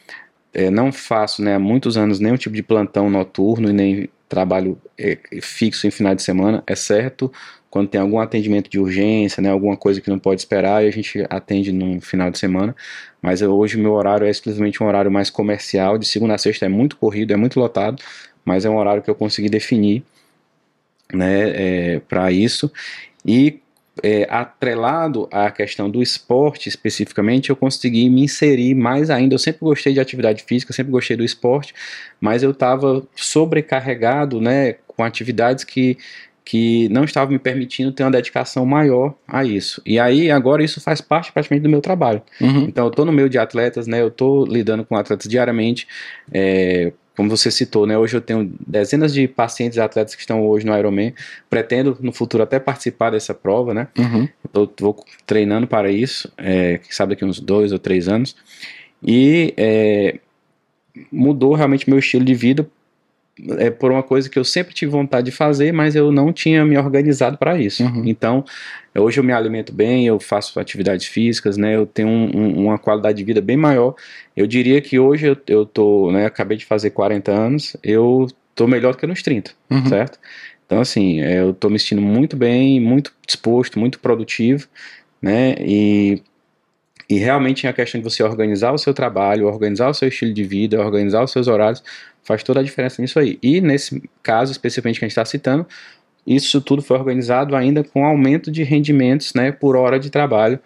É, 0.52 0.70
não 0.70 0.92
faço 0.92 1.42
né, 1.42 1.54
há 1.54 1.58
muitos 1.58 1.96
anos 1.96 2.20
nenhum 2.20 2.36
tipo 2.36 2.54
de 2.54 2.62
plantão 2.62 3.08
noturno 3.10 3.70
e 3.70 3.72
nem 3.72 4.08
trabalho 4.28 4.78
é, 4.98 5.18
fixo 5.40 5.86
em 5.86 5.90
final 5.90 6.14
de 6.14 6.22
semana, 6.22 6.62
é 6.66 6.74
certo 6.74 7.32
quando 7.76 7.90
tem 7.90 8.00
algum 8.00 8.18
atendimento 8.18 8.70
de 8.70 8.78
urgência, 8.78 9.42
né, 9.42 9.50
alguma 9.50 9.76
coisa 9.76 10.00
que 10.00 10.08
não 10.08 10.18
pode 10.18 10.40
esperar, 10.40 10.82
e 10.82 10.88
a 10.88 10.90
gente 10.90 11.22
atende 11.28 11.70
no 11.72 12.00
final 12.00 12.30
de 12.30 12.38
semana. 12.38 12.74
Mas 13.20 13.42
eu, 13.42 13.52
hoje 13.54 13.76
o 13.76 13.78
meu 13.78 13.92
horário 13.92 14.26
é 14.26 14.30
exclusivamente 14.30 14.82
um 14.82 14.86
horário 14.86 15.10
mais 15.10 15.28
comercial, 15.28 15.98
de 15.98 16.06
segunda 16.06 16.34
a 16.34 16.38
sexta 16.38 16.64
é 16.64 16.70
muito 16.70 16.96
corrido, 16.96 17.34
é 17.34 17.36
muito 17.36 17.60
lotado, 17.60 18.02
mas 18.46 18.64
é 18.64 18.70
um 18.70 18.78
horário 18.78 19.02
que 19.02 19.10
eu 19.10 19.14
consegui 19.14 19.50
definir 19.50 20.02
né, 21.12 21.50
é, 21.96 22.00
para 22.00 22.32
isso. 22.32 22.72
E 23.26 23.60
é, 24.02 24.26
atrelado 24.30 25.28
à 25.30 25.50
questão 25.50 25.90
do 25.90 26.02
esporte 26.02 26.70
especificamente, 26.70 27.50
eu 27.50 27.56
consegui 27.56 28.08
me 28.08 28.22
inserir 28.22 28.74
mais 28.74 29.10
ainda. 29.10 29.34
Eu 29.34 29.38
sempre 29.38 29.60
gostei 29.60 29.92
de 29.92 30.00
atividade 30.00 30.42
física, 30.44 30.72
sempre 30.72 30.92
gostei 30.92 31.14
do 31.14 31.24
esporte, 31.24 31.74
mas 32.18 32.42
eu 32.42 32.52
estava 32.52 33.06
sobrecarregado 33.14 34.40
né, 34.40 34.76
com 34.86 35.04
atividades 35.04 35.62
que 35.62 35.98
que 36.46 36.88
não 36.90 37.02
estava 37.02 37.28
me 37.28 37.40
permitindo 37.40 37.90
ter 37.90 38.04
uma 38.04 38.10
dedicação 38.12 38.64
maior 38.64 39.12
a 39.26 39.44
isso. 39.44 39.82
E 39.84 39.98
aí, 39.98 40.30
agora, 40.30 40.62
isso 40.62 40.80
faz 40.80 41.00
parte 41.00 41.32
praticamente 41.32 41.64
do 41.64 41.68
meu 41.68 41.80
trabalho. 41.80 42.22
Uhum. 42.40 42.66
Então, 42.68 42.84
eu 42.84 42.90
estou 42.90 43.04
no 43.04 43.10
meio 43.10 43.28
de 43.28 43.36
atletas, 43.36 43.88
né? 43.88 44.00
Eu 44.00 44.08
estou 44.08 44.46
lidando 44.46 44.84
com 44.84 44.94
atletas 44.94 45.28
diariamente. 45.28 45.88
É, 46.32 46.92
como 47.16 47.28
você 47.28 47.50
citou, 47.50 47.84
né? 47.84 47.98
Hoje 47.98 48.16
eu 48.16 48.20
tenho 48.20 48.54
dezenas 48.64 49.12
de 49.12 49.26
pacientes 49.26 49.76
atletas 49.76 50.14
que 50.14 50.20
estão 50.20 50.46
hoje 50.46 50.64
no 50.64 50.78
Ironman. 50.78 51.12
Pretendo, 51.50 51.98
no 52.00 52.12
futuro, 52.12 52.44
até 52.44 52.60
participar 52.60 53.10
dessa 53.10 53.34
prova, 53.34 53.74
né? 53.74 53.88
Uhum. 53.98 54.28
Eu 54.54 54.72
vou 54.78 55.04
treinando 55.26 55.66
para 55.66 55.90
isso, 55.90 56.32
é, 56.38 56.78
quem 56.78 56.92
sabe 56.92 57.14
daqui 57.14 57.24
uns 57.24 57.40
dois 57.40 57.72
ou 57.72 57.78
três 57.80 58.06
anos. 58.06 58.36
E 59.02 59.52
é, 59.56 60.20
mudou 61.10 61.54
realmente 61.54 61.90
meu 61.90 61.98
estilo 61.98 62.24
de 62.24 62.34
vida 62.34 62.70
é 63.58 63.70
por 63.70 63.90
uma 63.90 64.02
coisa 64.02 64.30
que 64.30 64.38
eu 64.38 64.44
sempre 64.44 64.74
tive 64.74 64.90
vontade 64.90 65.26
de 65.26 65.36
fazer, 65.36 65.72
mas 65.72 65.94
eu 65.94 66.10
não 66.10 66.32
tinha 66.32 66.64
me 66.64 66.76
organizado 66.78 67.36
para 67.36 67.58
isso. 67.58 67.84
Uhum. 67.84 68.02
Então, 68.06 68.44
hoje 68.96 69.20
eu 69.20 69.24
me 69.24 69.32
alimento 69.32 69.72
bem, 69.72 70.06
eu 70.06 70.18
faço 70.18 70.58
atividades 70.58 71.06
físicas, 71.06 71.56
né? 71.56 71.76
Eu 71.76 71.86
tenho 71.86 72.08
um, 72.08 72.30
um, 72.34 72.64
uma 72.64 72.78
qualidade 72.78 73.18
de 73.18 73.24
vida 73.24 73.40
bem 73.40 73.56
maior. 73.56 73.94
Eu 74.36 74.46
diria 74.46 74.80
que 74.80 74.98
hoje 74.98 75.26
eu, 75.26 75.36
eu 75.46 75.66
tô, 75.66 76.10
né? 76.10 76.26
Acabei 76.26 76.56
de 76.56 76.64
fazer 76.64 76.90
40 76.90 77.30
anos, 77.30 77.76
eu 77.82 78.26
tô 78.54 78.66
melhor 78.66 78.92
do 78.92 78.98
que 78.98 79.06
nos 79.06 79.22
30, 79.22 79.50
uhum. 79.70 79.86
certo? 79.86 80.18
Então, 80.64 80.80
assim, 80.80 81.20
é, 81.20 81.40
eu 81.40 81.52
tô 81.52 81.68
me 81.68 81.78
sentindo 81.78 82.02
muito 82.02 82.36
bem, 82.36 82.80
muito 82.80 83.12
disposto, 83.26 83.78
muito 83.78 84.00
produtivo, 84.00 84.66
né? 85.20 85.54
E 85.60 86.22
E 87.08 87.18
realmente 87.18 87.66
a 87.66 87.72
questão 87.72 88.00
de 88.00 88.04
você 88.04 88.22
organizar 88.22 88.72
o 88.72 88.78
seu 88.78 88.92
trabalho, 88.92 89.46
organizar 89.46 89.88
o 89.88 89.94
seu 89.94 90.08
estilo 90.08 90.34
de 90.34 90.42
vida, 90.42 90.80
organizar 90.80 91.22
os 91.22 91.30
seus 91.30 91.46
horários, 91.46 91.82
faz 92.22 92.42
toda 92.42 92.60
a 92.60 92.62
diferença 92.62 93.00
nisso 93.00 93.18
aí. 93.18 93.38
E 93.42 93.60
nesse 93.60 94.02
caso, 94.22 94.50
especificamente 94.50 94.98
que 94.98 95.04
a 95.04 95.08
gente 95.08 95.12
está 95.12 95.24
citando, 95.24 95.66
isso 96.26 96.60
tudo 96.60 96.82
foi 96.82 96.98
organizado 96.98 97.54
ainda 97.54 97.84
com 97.84 98.04
aumento 98.04 98.50
de 98.50 98.64
rendimentos 98.64 99.32
né, 99.34 99.52
por 99.52 99.76
hora 99.76 100.00
de 100.00 100.10
trabalho 100.10 100.58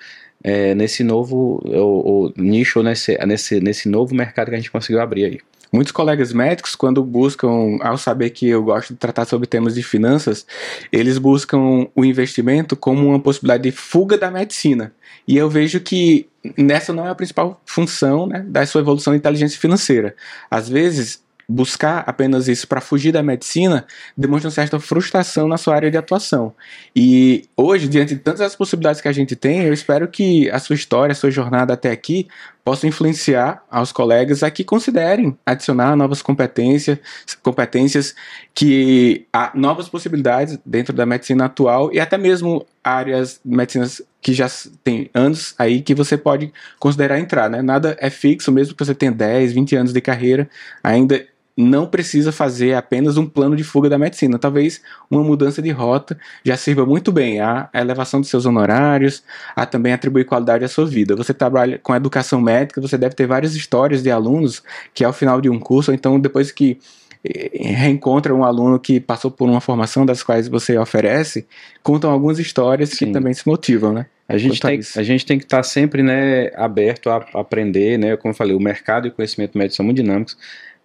é, 0.42 0.74
nesse 0.74 1.04
novo 1.04 1.60
o, 1.64 2.28
o 2.28 2.32
nicho, 2.36 2.82
nesse, 2.82 3.18
nesse, 3.26 3.60
nesse 3.60 3.88
novo 3.88 4.14
mercado 4.14 4.48
que 4.48 4.54
a 4.54 4.58
gente 4.58 4.70
conseguiu 4.70 5.02
abrir 5.02 5.24
aí. 5.26 5.38
Muitos 5.72 5.92
colegas 5.92 6.32
médicos, 6.32 6.74
quando 6.74 7.04
buscam, 7.04 7.78
ao 7.80 7.96
saber 7.96 8.30
que 8.30 8.48
eu 8.48 8.62
gosto 8.62 8.92
de 8.92 8.98
tratar 8.98 9.24
sobre 9.24 9.46
temas 9.46 9.74
de 9.74 9.84
finanças, 9.84 10.44
eles 10.90 11.16
buscam 11.16 11.86
o 11.94 12.04
investimento 12.04 12.74
como 12.74 13.06
uma 13.06 13.20
possibilidade 13.20 13.62
de 13.62 13.70
fuga 13.70 14.18
da 14.18 14.32
medicina. 14.32 14.92
E 15.28 15.36
eu 15.36 15.48
vejo 15.48 15.78
que 15.78 16.26
nessa 16.56 16.92
não 16.92 17.06
é 17.06 17.10
a 17.10 17.14
principal 17.14 17.60
função 17.64 18.26
né, 18.26 18.44
da 18.46 18.64
sua 18.66 18.80
evolução 18.80 19.12
de 19.12 19.18
inteligência 19.18 19.58
financeira. 19.58 20.14
Às 20.50 20.68
vezes, 20.68 21.22
buscar 21.50 22.04
apenas 22.06 22.46
isso 22.46 22.68
para 22.68 22.80
fugir 22.80 23.10
da 23.10 23.22
medicina 23.22 23.84
demonstra 24.16 24.48
uma 24.48 24.54
certa 24.54 24.78
frustração 24.78 25.48
na 25.48 25.58
sua 25.58 25.74
área 25.74 25.90
de 25.90 25.96
atuação. 25.96 26.54
E 26.94 27.44
hoje, 27.56 27.88
diante 27.88 28.14
de 28.14 28.20
tantas 28.20 28.40
as 28.40 28.54
possibilidades 28.54 29.00
que 29.00 29.08
a 29.08 29.12
gente 29.12 29.34
tem, 29.34 29.62
eu 29.62 29.72
espero 29.72 30.06
que 30.06 30.48
a 30.50 30.60
sua 30.60 30.76
história, 30.76 31.12
a 31.12 31.16
sua 31.16 31.30
jornada 31.30 31.74
até 31.74 31.90
aqui 31.90 32.28
possa 32.64 32.86
influenciar 32.86 33.64
aos 33.68 33.90
colegas 33.90 34.42
a 34.42 34.50
que 34.50 34.62
considerem 34.62 35.36
adicionar 35.44 35.96
novas 35.96 36.22
competências, 36.22 36.98
competências 37.42 38.14
que 38.54 39.26
há 39.32 39.50
novas 39.54 39.88
possibilidades 39.88 40.58
dentro 40.64 40.92
da 40.92 41.04
medicina 41.04 41.46
atual 41.46 41.92
e 41.92 41.98
até 41.98 42.16
mesmo 42.16 42.64
áreas 42.82 43.40
de 43.44 43.56
medicinas 43.56 44.02
que 44.22 44.32
já 44.32 44.48
tem 44.82 45.10
anos 45.14 45.54
aí 45.58 45.80
que 45.80 45.94
você 45.94 46.16
pode 46.16 46.52
considerar 46.78 47.18
entrar, 47.18 47.48
né? 47.48 47.62
Nada 47.62 47.96
é 48.00 48.10
fixo, 48.10 48.52
mesmo 48.52 48.74
que 48.74 48.84
você 48.84 48.94
tenha 48.94 49.12
10, 49.12 49.52
20 49.52 49.76
anos 49.76 49.92
de 49.92 50.00
carreira, 50.00 50.48
ainda 50.82 51.26
não 51.56 51.86
precisa 51.86 52.32
fazer 52.32 52.74
apenas 52.74 53.16
um 53.16 53.26
plano 53.26 53.54
de 53.54 53.62
fuga 53.62 53.88
da 53.88 53.98
medicina. 53.98 54.38
Talvez 54.38 54.80
uma 55.10 55.22
mudança 55.22 55.60
de 55.60 55.70
rota 55.70 56.18
já 56.44 56.56
sirva 56.56 56.86
muito 56.86 57.12
bem 57.12 57.40
a 57.40 57.68
elevação 57.74 58.20
dos 58.20 58.30
seus 58.30 58.46
honorários, 58.46 59.22
a 59.54 59.66
também 59.66 59.92
atribuir 59.92 60.24
qualidade 60.24 60.64
à 60.64 60.68
sua 60.68 60.86
vida. 60.86 61.14
Você 61.16 61.34
trabalha 61.34 61.78
com 61.78 61.94
educação 61.94 62.40
médica, 62.40 62.80
você 62.80 62.96
deve 62.96 63.14
ter 63.14 63.26
várias 63.26 63.54
histórias 63.54 64.02
de 64.02 64.10
alunos 64.10 64.62
que 64.94 65.04
ao 65.04 65.12
final 65.12 65.40
de 65.40 65.50
um 65.50 65.58
curso, 65.58 65.90
ou 65.90 65.94
então 65.94 66.18
depois 66.18 66.50
que 66.50 66.78
reencontra 67.22 68.34
um 68.34 68.44
aluno 68.44 68.78
que 68.78 68.98
passou 68.98 69.30
por 69.30 69.48
uma 69.48 69.60
formação 69.60 70.06
das 70.06 70.22
quais 70.22 70.48
você 70.48 70.78
oferece, 70.78 71.46
contam 71.82 72.10
algumas 72.10 72.38
histórias 72.38 72.90
Sim. 72.90 73.06
que 73.06 73.12
também 73.12 73.34
se 73.34 73.46
motivam, 73.46 73.92
né? 73.92 74.06
A 74.26 74.38
gente, 74.38 74.60
tem, 74.60 74.78
a, 74.78 75.00
a 75.00 75.02
gente 75.02 75.26
tem 75.26 75.38
que 75.38 75.44
estar 75.44 75.62
sempre 75.64 76.02
né, 76.02 76.52
aberto 76.54 77.10
a 77.10 77.16
aprender, 77.34 77.98
né? 77.98 78.16
Como 78.16 78.30
eu 78.30 78.36
falei, 78.36 78.54
o 78.54 78.60
mercado 78.60 79.06
e 79.06 79.10
o 79.10 79.12
conhecimento 79.12 79.58
médico 79.58 79.76
são 79.76 79.84
muito 79.84 79.96
dinâmicos. 79.96 80.36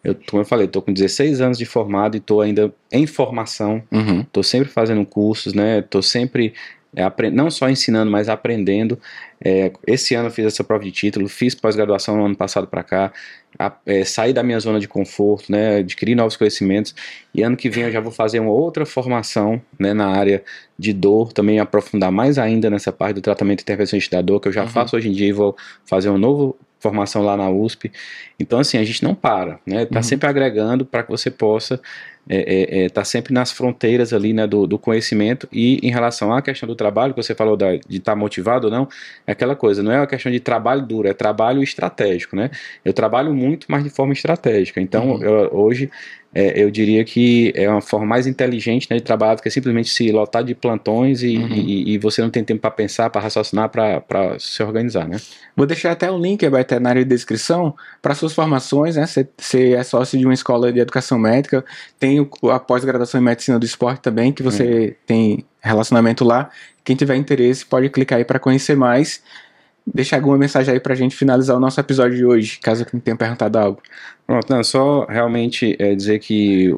Eu, 0.04 0.16
como 0.30 0.42
eu 0.42 0.46
falei, 0.46 0.66
estou 0.66 0.82
com 0.82 0.92
16 0.92 1.42
anos 1.42 1.58
de 1.58 1.66
formado 1.66 2.16
e 2.16 2.18
estou 2.18 2.42
ainda 2.42 2.74
em 2.92 3.06
formação. 3.06 3.84
Estou 3.92 4.42
uhum. 4.42 4.44
sempre 4.44 4.70
fazendo 4.70 5.06
cursos, 5.06 5.54
né? 5.54 5.80
Estou 5.80 6.02
sempre 6.02 6.54
é, 6.96 7.30
não 7.30 7.52
só 7.52 7.70
ensinando, 7.70 8.10
mas 8.10 8.30
aprendendo. 8.30 8.98
É, 9.44 9.72
esse 9.86 10.16
ano 10.16 10.28
eu 10.28 10.32
fiz 10.32 10.46
essa 10.46 10.64
prova 10.64 10.84
de 10.84 10.92
título, 10.92 11.28
fiz 11.28 11.54
pós-graduação 11.54 12.16
no 12.16 12.26
ano 12.26 12.36
passado 12.36 12.68
para 12.68 12.84
cá, 12.84 13.12
a, 13.60 13.72
é, 13.86 14.04
saí 14.06 14.32
da 14.32 14.42
minha 14.42 14.60
zona 14.60 14.80
de 14.80 14.88
conforto, 14.88 15.52
né, 15.52 15.78
adquiri 15.78 16.16
novos 16.16 16.38
conhecimentos 16.38 16.96
e 17.34 17.44
ano 17.44 17.58
que 17.58 17.70
vem 17.70 17.84
eu 17.84 17.92
já 17.92 18.00
vou 18.00 18.12
fazer 18.12 18.40
uma 18.40 18.52
outra 18.52 18.86
formação 18.86 19.62
né, 19.78 19.94
na 19.94 20.08
área 20.08 20.44
de 20.80 20.94
dor, 20.94 21.34
também 21.34 21.60
aprofundar 21.60 22.12
mais 22.12 22.38
ainda 22.38 22.70
nessa 22.70 22.92
parte 22.92 23.16
do 23.16 23.22
tratamento 23.22 23.62
intervencionista 23.62 24.16
da 24.16 24.22
dor, 24.22 24.40
que 24.40 24.48
eu 24.48 24.54
já 24.54 24.64
uhum. 24.64 24.70
faço 24.70 24.96
hoje 24.96 25.10
em 25.10 25.12
dia 25.12 25.28
e 25.28 25.34
vou 25.34 25.56
fazer 25.86 26.10
um 26.10 26.18
novo 26.18 26.58
formação 26.86 27.24
lá 27.24 27.36
na 27.36 27.50
USP. 27.50 27.92
Então, 28.40 28.60
assim, 28.60 28.78
a 28.78 28.84
gente 28.84 29.04
não 29.04 29.16
para, 29.16 29.60
né? 29.66 29.86
Tá 29.86 29.98
uhum. 29.98 30.04
sempre 30.04 30.30
agregando 30.30 30.86
para 30.86 31.02
que 31.02 31.10
você 31.10 31.32
possa 31.32 31.82
estar 32.28 32.36
é, 32.36 32.82
é, 32.82 32.86
é, 32.86 32.90
tá 32.90 33.04
sempre 33.04 33.34
nas 33.34 33.52
fronteiras 33.52 34.14
ali, 34.14 34.34
né, 34.34 34.48
do, 34.48 34.66
do, 34.66 34.78
conhecimento. 34.80 35.48
E 35.52 35.80
em 35.82 35.92
relação 35.92 36.34
à 36.34 36.42
questão 36.42 36.68
do 36.68 36.76
trabalho, 36.76 37.14
que 37.14 37.22
você 37.22 37.36
falou 37.36 37.56
da, 37.56 37.76
de 37.76 37.98
estar 37.98 38.14
tá 38.14 38.16
motivado 38.16 38.68
ou 38.68 38.72
não, 38.72 38.88
é 39.26 39.32
aquela 39.32 39.56
coisa, 39.56 39.84
não 39.84 39.92
é 39.92 40.00
uma 40.00 40.08
questão 40.08 40.32
de 40.32 40.40
trabalho 40.40 40.82
duro, 40.82 41.08
é 41.08 41.14
trabalho 41.14 41.62
estratégico, 41.62 42.36
né? 42.36 42.50
Eu 42.84 42.94
trabalho 42.94 43.34
muito, 43.34 43.68
mas 43.70 43.84
de 43.84 43.90
forma 43.90 44.14
estratégica. 44.14 44.82
Então, 44.82 45.12
uhum. 45.12 45.24
eu, 45.24 45.50
hoje 45.54 45.90
é, 46.36 46.62
eu 46.62 46.70
diria 46.70 47.02
que 47.06 47.54
é 47.56 47.70
uma 47.70 47.82
forma 47.82 48.06
mais 48.06 48.28
inteligente 48.28 48.88
né, 48.92 48.98
de 48.98 49.04
trabalhar 49.04 49.36
do 49.36 49.42
que 49.42 49.50
simplesmente 49.50 49.90
se 49.90 50.12
lotar 50.12 50.44
de 50.44 50.54
plantões 50.54 51.24
e, 51.24 51.38
uhum. 51.38 51.48
e, 51.48 51.94
e 51.94 51.98
você 51.98 52.22
não 52.22 52.30
tem 52.30 52.44
tempo 52.44 52.60
para 52.60 52.72
pensar, 52.72 53.10
para 53.10 53.22
raciocinar, 53.22 53.70
para 53.70 54.38
se 54.38 54.62
organizar, 54.62 55.08
né? 55.08 55.16
Vou 55.56 55.66
deixar 55.66 55.94
até 55.94 56.12
o 56.12 56.18
link, 56.18 56.48
vai 56.50 56.66
ter 56.66 56.82
na 56.82 56.90
área 56.90 57.04
de 57.06 57.10
descrição, 57.10 57.74
para 58.02 58.14
suas 58.14 58.34
formações, 58.34 58.98
né? 58.98 59.06
Você, 59.08 59.72
é 59.72 59.82
sócio 59.84 60.20
de 60.20 60.26
uma 60.26 60.34
escola 60.34 60.74
de 60.74 60.80
educação 60.82 61.18
médica, 61.18 61.64
tem 61.98 62.15
o, 62.20 62.50
a 62.50 62.60
pós-graduação 62.60 63.20
em 63.20 63.24
medicina 63.24 63.60
do 63.60 63.66
esporte 63.66 64.02
também, 64.02 64.32
que 64.32 64.44
você 64.44 64.64
uhum. 64.64 64.94
tem 65.06 65.46
relacionamento 65.60 66.24
lá. 66.24 66.50
Quem 66.84 66.96
tiver 66.96 67.16
interesse 67.16 67.66
pode 67.66 67.90
clicar 67.90 68.18
aí 68.18 68.26
para 68.26 68.40
conhecer 68.40 68.76
mais 68.76 69.22
deixar 69.86 70.18
alguma 70.18 70.38
mensagem 70.38 70.74
aí 70.74 70.80
pra 70.80 70.96
gente 70.96 71.16
finalizar 71.16 71.56
o 71.56 71.60
nosso 71.60 71.80
episódio 71.80 72.18
de 72.18 72.26
hoje, 72.26 72.60
caso 72.60 72.86
não 72.92 73.00
tenha 73.00 73.16
perguntado 73.16 73.58
algo. 73.58 73.82
Pronto, 74.26 74.50
não, 74.50 74.64
só 74.64 75.06
realmente 75.06 75.76
é 75.78 75.94
dizer 75.94 76.20
que 76.20 76.74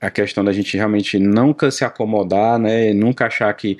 a 0.00 0.10
questão 0.10 0.44
da 0.44 0.52
gente 0.52 0.76
realmente 0.76 1.18
nunca 1.18 1.70
se 1.70 1.84
acomodar, 1.84 2.58
né, 2.58 2.92
nunca 2.92 3.26
achar 3.26 3.52
que 3.54 3.78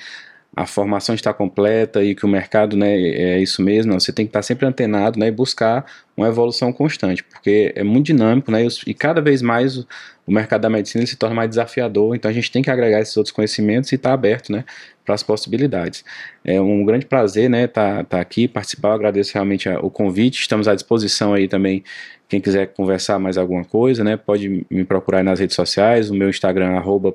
a 0.57 0.67
formação 0.67 1.17
está 1.17 1.35
completa 1.35 2.03
e 2.05 2.15
que 2.15 2.25
o 2.25 2.29
mercado 2.29 2.77
né, 2.77 2.95
é 2.97 3.41
isso 3.41 3.61
mesmo, 3.61 3.93
não, 3.93 3.99
você 3.99 4.13
tem 4.13 4.25
que 4.25 4.31
estar 4.31 4.43
sempre 4.43 4.67
antenado 4.67 5.19
né, 5.19 5.27
e 5.27 5.33
buscar 5.33 5.85
uma 6.17 6.29
evolução 6.29 6.73
constante, 6.73 7.25
porque 7.25 7.73
é 7.75 7.83
muito 7.83 8.07
dinâmico 8.07 8.53
né, 8.53 8.65
e 8.87 8.95
cada 8.95 9.21
vez 9.21 9.43
mais 9.43 9.85
o, 10.27 10.33
mercado 10.33 10.63
da 10.63 10.71
medicina 10.71 11.05
se 11.07 11.17
torna 11.17 11.35
mais 11.35 11.49
desafiador, 11.49 12.15
então 12.15 12.31
a 12.31 12.35
gente 12.35 12.51
tem 12.51 12.63
que 12.63 12.71
agregar 12.71 13.01
esses 13.01 13.17
outros 13.17 13.33
conhecimentos 13.33 13.93
e 13.93 13.95
estar 13.95 14.13
aberto 14.13 14.51
né, 14.53 14.65
para 15.05 15.15
as 15.15 15.23
possibilidades. 15.23 16.05
É 16.45 16.61
um 16.61 16.85
grande 16.85 17.07
prazer 17.07 17.49
né, 17.51 17.65
estar 17.65 17.99
tá, 17.99 18.05
tá 18.05 18.21
aqui, 18.21 18.49
participar, 18.49 18.89
eu 18.89 18.95
agradeço 18.95 19.33
realmente 19.35 19.69
o 19.69 19.91
convite, 19.91 20.41
estamos 20.41 20.69
à 20.69 20.75
disposição 20.75 21.35
aí 21.35 21.49
também 21.49 21.85
quem 22.29 22.41
quiser 22.41 22.67
conversar 22.69 23.19
mais 23.19 23.37
alguma 23.37 23.65
coisa, 23.65 24.03
né, 24.03 24.17
pode 24.17 24.65
me 24.71 24.85
procurar 24.85 25.23
nas 25.23 25.41
redes 25.41 25.55
sociais, 25.55 26.11
o 26.11 26.15
meu 26.15 26.29
Instagram, 26.29 26.77
arroba. 26.77 27.15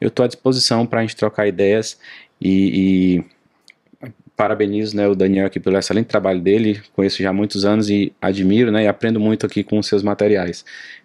Eu 0.00 0.08
estou 0.08 0.24
à 0.24 0.26
disposição 0.26 0.86
para 0.86 1.00
a 1.00 1.02
gente 1.02 1.16
trocar 1.16 1.46
ideias 1.46 1.98
e, 2.40 3.18
e 3.18 3.24
parabenizo 4.42 4.96
né, 4.96 5.06
o 5.06 5.14
Daniel 5.14 5.46
aqui 5.46 5.60
pelo 5.60 5.78
excelente 5.78 6.06
trabalho 6.06 6.40
dele, 6.40 6.82
conheço 6.96 7.22
já 7.22 7.30
há 7.30 7.32
muitos 7.32 7.64
anos 7.64 7.88
e 7.88 8.12
admiro 8.20 8.72
né, 8.72 8.82
e 8.82 8.88
aprendo 8.88 9.20
muito 9.20 9.46
aqui 9.46 9.62
com 9.62 9.78
os 9.78 9.86
seus 9.86 10.02
materiais. 10.02 10.64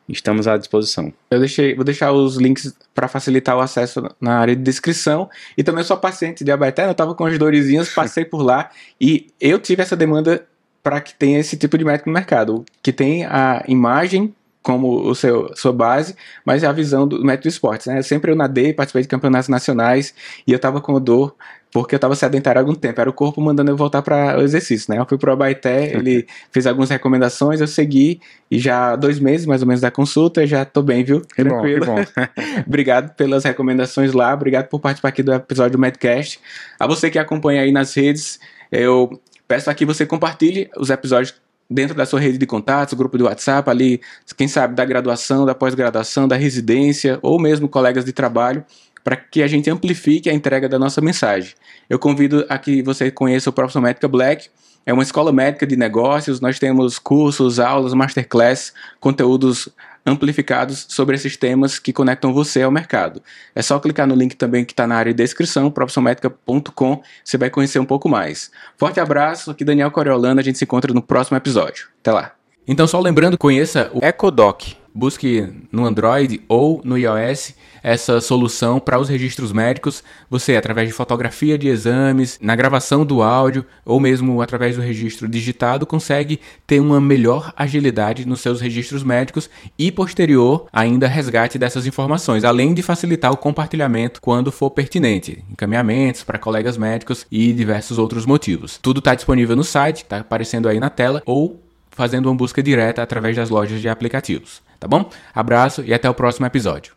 Estamos 0.09 0.47
à 0.47 0.57
disposição. 0.57 1.13
Eu 1.29 1.37
deixei, 1.37 1.75
vou 1.75 1.85
deixar 1.85 2.11
os 2.11 2.37
links 2.37 2.73
para 2.95 3.07
facilitar 3.07 3.55
o 3.55 3.59
acesso 3.59 4.09
na 4.19 4.39
área 4.39 4.55
de 4.55 4.63
descrição. 4.63 5.29
E 5.55 5.63
também 5.63 5.83
sou 5.83 5.95
paciente 5.97 6.43
de 6.43 6.51
Abaeté, 6.51 6.87
eu 6.87 6.91
estava 6.91 7.13
com 7.13 7.25
as 7.25 7.37
dorezinhas, 7.37 7.89
passei 7.93 8.25
por 8.25 8.41
lá 8.41 8.71
e 8.99 9.27
eu 9.39 9.59
tive 9.59 9.83
essa 9.83 9.95
demanda 9.95 10.43
para 10.81 10.99
que 10.99 11.13
tenha 11.13 11.37
esse 11.37 11.55
tipo 11.57 11.77
de 11.77 11.85
médico 11.85 12.09
no 12.09 12.15
mercado, 12.15 12.65
que 12.81 12.91
tem 12.91 13.23
a 13.25 13.63
imagem 13.67 14.33
como 14.63 15.07
o 15.07 15.15
seu 15.15 15.55
sua 15.55 15.71
base, 15.71 16.13
mas 16.43 16.61
é 16.61 16.67
a 16.67 16.73
visão 16.73 17.07
do 17.07 17.23
método 17.23 17.47
esportes, 17.47 17.87
né? 17.87 18.01
Sempre 18.01 18.31
eu 18.31 18.35
nadei, 18.35 18.73
participei 18.73 19.01
de 19.03 19.07
campeonatos 19.07 19.47
nacionais 19.47 20.13
e 20.45 20.51
eu 20.51 20.59
tava 20.59 20.81
com 20.81 20.99
dor 20.99 21.35
porque 21.71 21.95
eu 21.95 21.99
tava 21.99 22.15
sedentário 22.15 22.59
há 22.59 22.61
algum 22.61 22.73
tempo, 22.73 22.99
era 22.99 23.09
o 23.09 23.13
corpo 23.13 23.41
mandando 23.41 23.71
eu 23.71 23.77
voltar 23.77 24.01
para 24.01 24.37
o 24.39 24.41
exercício, 24.41 24.93
né? 24.93 24.99
Eu 24.99 25.05
fui 25.05 25.17
pro 25.17 25.31
Abaité, 25.31 25.95
ele 25.95 26.25
fez 26.51 26.65
algumas 26.65 26.89
recomendações, 26.89 27.59
eu 27.59 27.67
segui 27.67 28.19
e 28.49 28.57
já 28.57 28.95
dois 28.95 29.19
meses 29.19 29.45
mais 29.45 29.61
ou 29.61 29.67
menos 29.67 29.81
da 29.81 29.91
consulta, 29.91 30.47
já 30.47 30.63
tô 30.63 30.81
bem, 30.81 31.03
viu? 31.03 31.21
Que 31.21 31.43
Tranquilo. 31.43 31.85
Bom, 31.85 31.95
bom. 31.95 32.03
obrigado 32.65 33.13
pelas 33.15 33.43
recomendações 33.43 34.13
lá, 34.13 34.33
obrigado 34.33 34.67
por 34.67 34.79
participar 34.79 35.09
aqui 35.09 35.21
do 35.21 35.33
episódio 35.33 35.73
do 35.73 35.79
Medcast. 35.79 36.39
A 36.79 36.87
você 36.87 37.09
que 37.09 37.19
acompanha 37.19 37.61
aí 37.61 37.71
nas 37.71 37.93
redes, 37.93 38.39
eu 38.71 39.19
Peço 39.47 39.69
aqui 39.69 39.85
você 39.85 40.05
compartilhe 40.05 40.69
os 40.77 40.89
episódios 40.89 41.33
dentro 41.69 41.95
da 41.95 42.05
sua 42.05 42.19
rede 42.19 42.37
de 42.37 42.45
contatos, 42.45 42.93
grupo 42.93 43.17
de 43.17 43.23
WhatsApp, 43.23 43.69
ali, 43.69 44.01
quem 44.35 44.47
sabe 44.47 44.75
da 44.75 44.83
graduação, 44.83 45.45
da 45.45 45.55
pós-graduação, 45.55 46.27
da 46.27 46.35
residência 46.35 47.17
ou 47.21 47.39
mesmo 47.39 47.69
colegas 47.69 48.03
de 48.03 48.11
trabalho, 48.11 48.63
para 49.07 49.15
que 49.15 49.41
a 49.41 49.47
gente 49.47 49.69
amplifique 49.69 50.29
a 50.29 50.33
entrega 50.33 50.67
da 50.67 50.77
nossa 50.77 50.99
mensagem. 50.99 51.53
Eu 51.89 51.97
convido 51.97 52.45
a 52.49 52.57
que 52.57 52.81
você 52.81 53.09
conheça 53.09 53.49
o 53.49 53.53
Profissão 53.53 53.81
Médica 53.81 54.05
Black. 54.05 54.49
É 54.85 54.91
uma 54.91 55.01
escola 55.01 55.31
médica 55.31 55.65
de 55.65 55.77
negócios, 55.77 56.41
nós 56.41 56.59
temos 56.59 56.99
cursos, 56.99 57.57
aulas, 57.57 57.93
masterclass, 57.93 58.73
conteúdos 58.99 59.69
amplificados 60.05 60.87
sobre 60.89 61.15
esses 61.15 61.37
temas 61.37 61.79
que 61.79 61.93
conectam 61.93 62.33
você 62.33 62.63
ao 62.63 62.69
mercado. 62.69 63.23
É 63.55 63.61
só 63.61 63.79
clicar 63.79 64.05
no 64.05 64.13
link 64.13 64.35
também 64.35 64.65
que 64.65 64.73
está 64.73 64.85
na 64.85 64.97
área 64.97 65.13
de 65.13 65.23
descrição, 65.23 65.71
profissionalmedica.com, 65.71 67.01
você 67.23 67.37
vai 67.37 67.49
conhecer 67.49 67.79
um 67.79 67.85
pouco 67.85 68.09
mais. 68.09 68.51
Forte 68.75 68.99
abraço, 68.99 69.51
aqui 69.51 69.63
Daniel 69.63 69.89
Coriolano, 69.89 70.41
a 70.41 70.43
gente 70.43 70.57
se 70.57 70.65
encontra 70.65 70.93
no 70.93 71.01
próximo 71.01 71.37
episódio. 71.37 71.87
Até 72.01 72.11
lá! 72.11 72.33
Então, 72.67 72.85
só 72.85 72.99
lembrando, 72.99 73.37
conheça 73.37 73.89
o 73.93 74.03
EcoDoc. 74.03 74.75
Busque 74.97 75.47
no 75.71 75.85
Android 75.85 76.41
ou 76.49 76.81
no 76.83 76.97
iOS 76.97 77.53
essa 77.83 78.19
solução 78.19 78.79
para 78.79 78.99
os 78.99 79.07
registros 79.07 79.51
médicos. 79.51 80.03
Você, 80.27 80.55
através 80.55 80.87
de 80.87 80.93
fotografia 80.93 81.55
de 81.55 81.67
exames, 81.67 82.39
na 82.41 82.55
gravação 82.55 83.05
do 83.05 83.21
áudio 83.21 83.63
ou 83.85 83.99
mesmo 83.99 84.41
através 84.41 84.75
do 84.75 84.81
registro 84.81 85.27
digitado, 85.27 85.85
consegue 85.85 86.39
ter 86.65 86.79
uma 86.79 86.99
melhor 86.99 87.53
agilidade 87.55 88.27
nos 88.27 88.41
seus 88.41 88.59
registros 88.59 89.03
médicos 89.03 89.51
e 89.77 89.91
posterior 89.91 90.65
ainda 90.73 91.07
resgate 91.07 91.59
dessas 91.59 91.85
informações, 91.85 92.43
além 92.43 92.73
de 92.73 92.81
facilitar 92.81 93.31
o 93.31 93.37
compartilhamento 93.37 94.19
quando 94.19 94.51
for 94.51 94.71
pertinente, 94.71 95.45
encaminhamentos 95.51 96.23
para 96.23 96.39
colegas 96.39 96.75
médicos 96.75 97.27
e 97.31 97.53
diversos 97.53 97.99
outros 97.99 98.25
motivos. 98.25 98.79
Tudo 98.81 98.97
está 98.97 99.13
disponível 99.13 99.55
no 99.55 99.63
site, 99.63 99.97
está 99.97 100.17
aparecendo 100.17 100.67
aí 100.67 100.79
na 100.79 100.89
tela 100.89 101.21
ou 101.23 101.66
fazendo 101.97 102.27
uma 102.27 102.35
busca 102.35 102.61
direta 102.61 103.01
através 103.01 103.35
das 103.35 103.49
lojas 103.49 103.81
de 103.81 103.89
aplicativos. 103.89 104.61
Tá 104.79 104.87
bom? 104.87 105.09
Abraço 105.33 105.83
e 105.83 105.93
até 105.93 106.07
o 106.07 106.13
próximo 106.13 106.45
episódio. 106.45 106.96